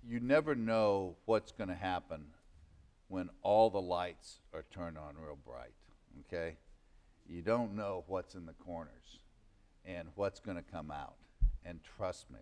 [0.07, 2.27] you never know what's going to happen
[3.09, 5.73] when all the lights are turned on real bright,
[6.27, 6.57] okay?
[7.27, 9.21] You don't know what's in the corners
[9.87, 11.15] and what's going to come out.
[11.65, 12.41] And trust me,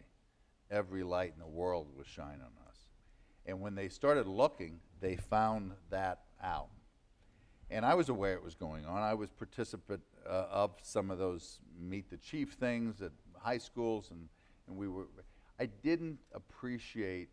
[0.71, 2.77] every light in the world was shining on us.
[3.47, 6.69] And when they started looking, they found that out.
[7.71, 9.03] And I was aware it was going on.
[9.03, 14.11] I was participant uh, of some of those meet the chief things at high schools,
[14.11, 14.29] and,
[14.67, 15.07] and we were.
[15.59, 17.29] I didn't appreciate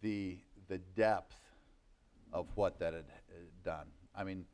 [0.00, 1.36] the the depth
[2.32, 3.86] of what that had uh, done.
[4.14, 4.44] I mean,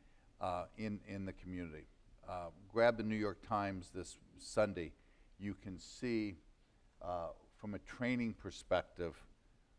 [0.41, 1.87] uh, in in the community.
[2.29, 4.93] Uh, grab the New York Times this Sunday.
[5.39, 6.37] You can see
[7.03, 7.29] uh,
[7.65, 9.15] from a training perspective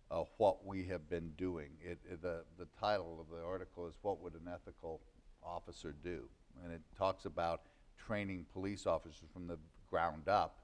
[0.09, 1.69] uh, what we have been doing.
[1.83, 5.01] It, it, the, the title of the article is What Would an Ethical
[5.43, 6.23] Officer Do?
[6.63, 7.61] And it talks about
[7.95, 10.63] training police officers from the ground up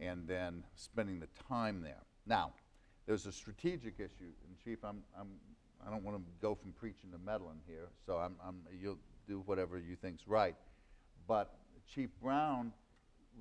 [0.00, 2.02] and then spending the time there.
[2.26, 2.50] Now,
[3.06, 5.28] there's a strategic issue, and Chief, I'm, I'm,
[5.86, 9.44] I don't want to go from preaching to meddling here, so I'm, I'm, you'll do
[9.46, 10.56] whatever you think's right.
[11.28, 11.54] But
[11.94, 12.72] Chief Brown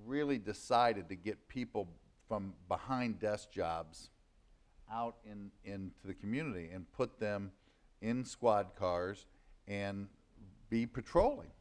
[0.06, 1.88] really decided to get people
[2.32, 4.10] from behind desk jobs
[4.90, 7.52] out in, into the community and put them
[8.02, 9.26] in squad cars
[9.68, 10.08] and
[10.70, 11.52] be patrolling.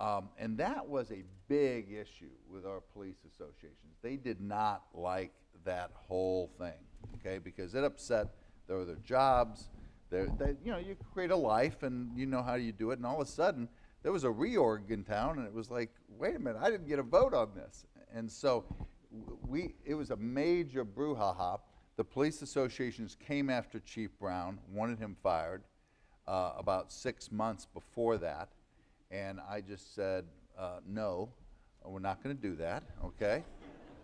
[0.00, 3.94] Um, and that was a big issue with our police associations.
[4.02, 5.30] They did not like
[5.64, 6.82] that whole thing,
[7.14, 8.34] okay, because it upset
[8.66, 9.68] their, their jobs.
[10.10, 12.98] Their, they, you know, you create a life and you know how you do it,
[12.98, 13.68] and all of a sudden
[14.02, 16.88] there was a reorg in town, and it was like, wait a minute, I didn't
[16.88, 17.86] get a vote on this.
[18.12, 18.64] And so
[19.46, 21.60] we, it was a major brouhaha.
[21.96, 25.62] The police associations came after Chief Brown, wanted him fired
[26.28, 28.48] uh, about six months before that.
[29.10, 30.24] And I just said,
[30.58, 31.30] uh, no,
[31.84, 33.44] we're not going to do that, okay?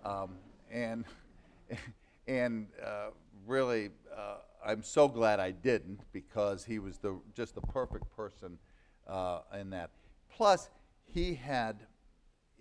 [0.04, 0.30] Um,
[0.70, 1.04] and
[2.26, 3.08] and uh,
[3.46, 8.58] really, uh, I'm so glad I didn't because he was the just the perfect person
[9.08, 9.90] uh, in that.
[10.30, 10.70] Plus,
[11.12, 11.76] he had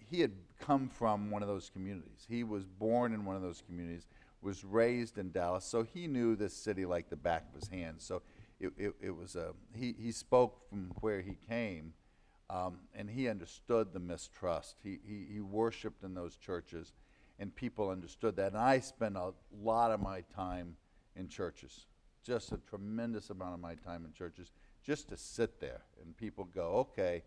[0.10, 0.32] he had
[0.62, 2.26] come from one of those communities.
[2.30, 4.08] He was born in one of those communities,
[4.42, 7.98] was raised in Dallas, so he knew this city like the back of his hand.
[8.00, 8.22] So
[8.60, 11.94] it, it, it was a he, he spoke from where he came,
[12.50, 14.78] um, and he understood the mistrust.
[14.84, 16.94] He, he he worshipped in those churches,
[17.40, 18.54] and people understood that.
[18.54, 20.76] And I spent a lot of my time
[21.16, 21.88] in churches,
[22.24, 24.52] just a tremendous amount of my time in churches,
[24.84, 27.24] just to sit there and people go, okay,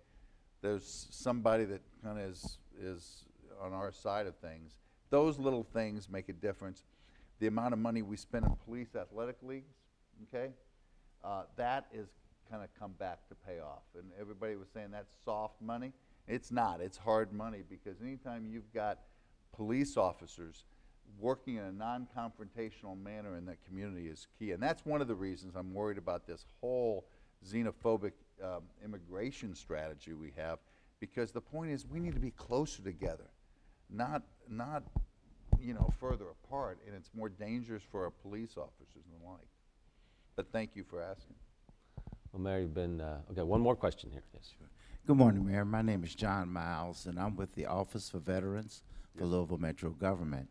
[0.64, 3.24] there's somebody that kind of is, is
[3.62, 4.76] on our side of things.
[5.10, 6.84] Those little things make a difference.
[7.38, 9.74] The amount of money we spend in police athletic leagues,
[10.22, 10.52] okay,
[11.22, 12.08] uh, that is
[12.50, 13.82] kind of come back to pay off.
[13.94, 15.92] And everybody was saying that's soft money.
[16.26, 16.80] It's not.
[16.80, 19.00] It's hard money because anytime you've got
[19.52, 20.64] police officers
[21.20, 24.52] working in a non-confrontational manner in that community is key.
[24.52, 27.04] And that's one of the reasons I'm worried about this whole
[27.46, 28.12] xenophobic
[28.42, 30.58] um, immigration strategy we have,
[31.00, 33.30] because the point is we need to be closer together,
[33.90, 34.82] not not
[35.60, 39.48] you know further apart, and it's more dangerous for our police officers and the like.
[40.36, 41.36] But thank you for asking.
[42.32, 44.24] Well, Mayor, you've been, uh, okay, one more question here.
[44.32, 44.54] Yes.
[45.06, 45.64] Good morning, Mayor.
[45.64, 48.82] My name is John Miles, and I'm with the Office for Veterans
[49.16, 50.48] for Louisville Metro Government.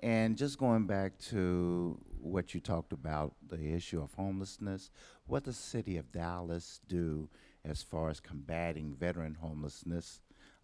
[0.00, 4.90] And just going back to what you talked about, the issue of homelessness,
[5.26, 7.28] what the city of Dallas do
[7.64, 10.20] as far as combating veteran homelessness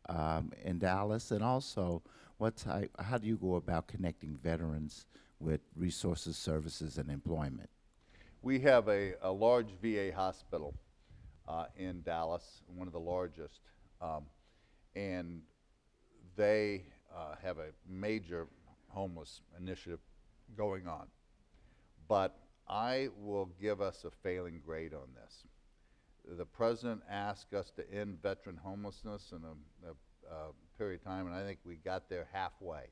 [0.09, 1.31] um, in Dallas?
[1.31, 2.03] And also,
[2.39, 5.07] what type, how do you go about connecting veterans
[5.41, 7.69] with resources, services, and employment?
[8.43, 10.75] We have a, a large VA hospital
[11.49, 13.61] uh, in Dallas, one of the largest,
[14.01, 14.27] um,
[14.95, 15.43] and
[16.37, 16.85] they
[17.15, 18.47] uh, have a major
[18.89, 19.99] homeless initiative
[20.57, 21.07] going on.
[22.09, 25.45] But I will give us a failing grade on this.
[26.37, 31.27] The president asked us to end veteran homelessness in a, a, a period of time,
[31.27, 32.89] and I think we got there halfway.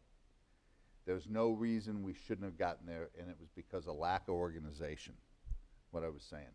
[1.07, 4.35] There's no reason we shouldn't have gotten there, and it was because of lack of
[4.35, 5.15] organization,
[5.91, 6.55] what I was saying.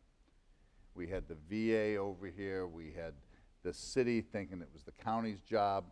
[0.94, 3.14] We had the VA over here, we had
[3.64, 5.86] the city thinking it was the county's job,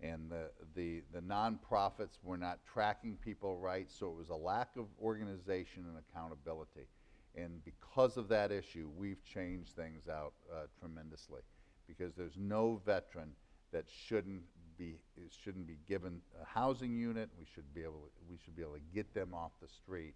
[0.00, 4.68] and the, the, the nonprofits were not tracking people right, so it was a lack
[4.76, 6.86] of organization and accountability.
[7.34, 11.42] And because of that issue, we've changed things out uh, tremendously,
[11.86, 13.32] because there's no veteran
[13.72, 14.42] that shouldn't
[14.78, 14.96] be
[15.42, 17.28] shouldn't be given a housing unit.
[17.38, 20.14] We should be able we should be able to get them off the street,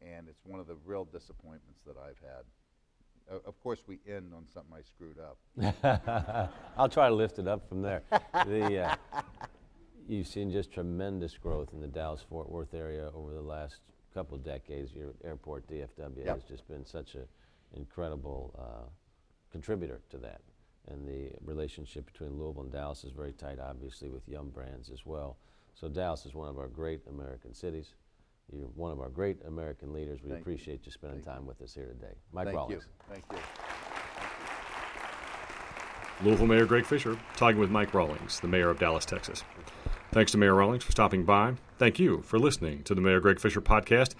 [0.00, 2.44] and it's one of the real disappointments that I've had.
[3.30, 6.50] Uh, of course, we end on something I screwed up.
[6.76, 8.02] I'll try to lift it up from there.
[8.46, 8.94] the, uh,
[10.08, 13.76] you've seen just tremendous growth in the Dallas-Fort Worth area over the last
[14.12, 14.92] couple of decades.
[14.94, 16.34] Your airport, DFW, Yep.
[16.34, 17.26] has just been such an
[17.74, 18.88] incredible uh,
[19.52, 20.40] contributor to that.
[20.88, 25.06] And the relationship between Louisville and Dallas is very tight, obviously, with Yum Brands as
[25.06, 25.36] well.
[25.74, 27.94] So Dallas is one of our great American cities.
[28.52, 30.20] You're one of our great American leaders.
[30.22, 32.14] We Thank appreciate you spending time with us here today.
[32.32, 32.84] Mike Thank Rawlings.
[32.84, 33.14] you.
[33.14, 33.38] Thank you.
[36.22, 39.42] Louisville Mayor Greg Fischer talking with Mike Rawlings, the mayor of Dallas, Texas.
[40.12, 41.54] Thanks to Mayor Rawlings for stopping by.
[41.78, 44.14] Thank you for listening to the Mayor Greg Fischer podcast.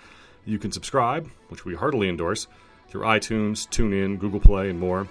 [0.45, 2.47] You can subscribe, which we heartily endorse,
[2.89, 5.09] through iTunes, TuneIn, Google Play, and more.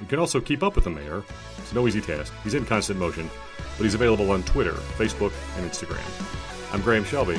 [0.00, 1.22] You can also keep up with the mayor.
[1.58, 2.32] It's no easy task.
[2.42, 3.30] He's in constant motion,
[3.76, 6.74] but he's available on Twitter, Facebook, and Instagram.
[6.74, 7.38] I'm Graham Shelby.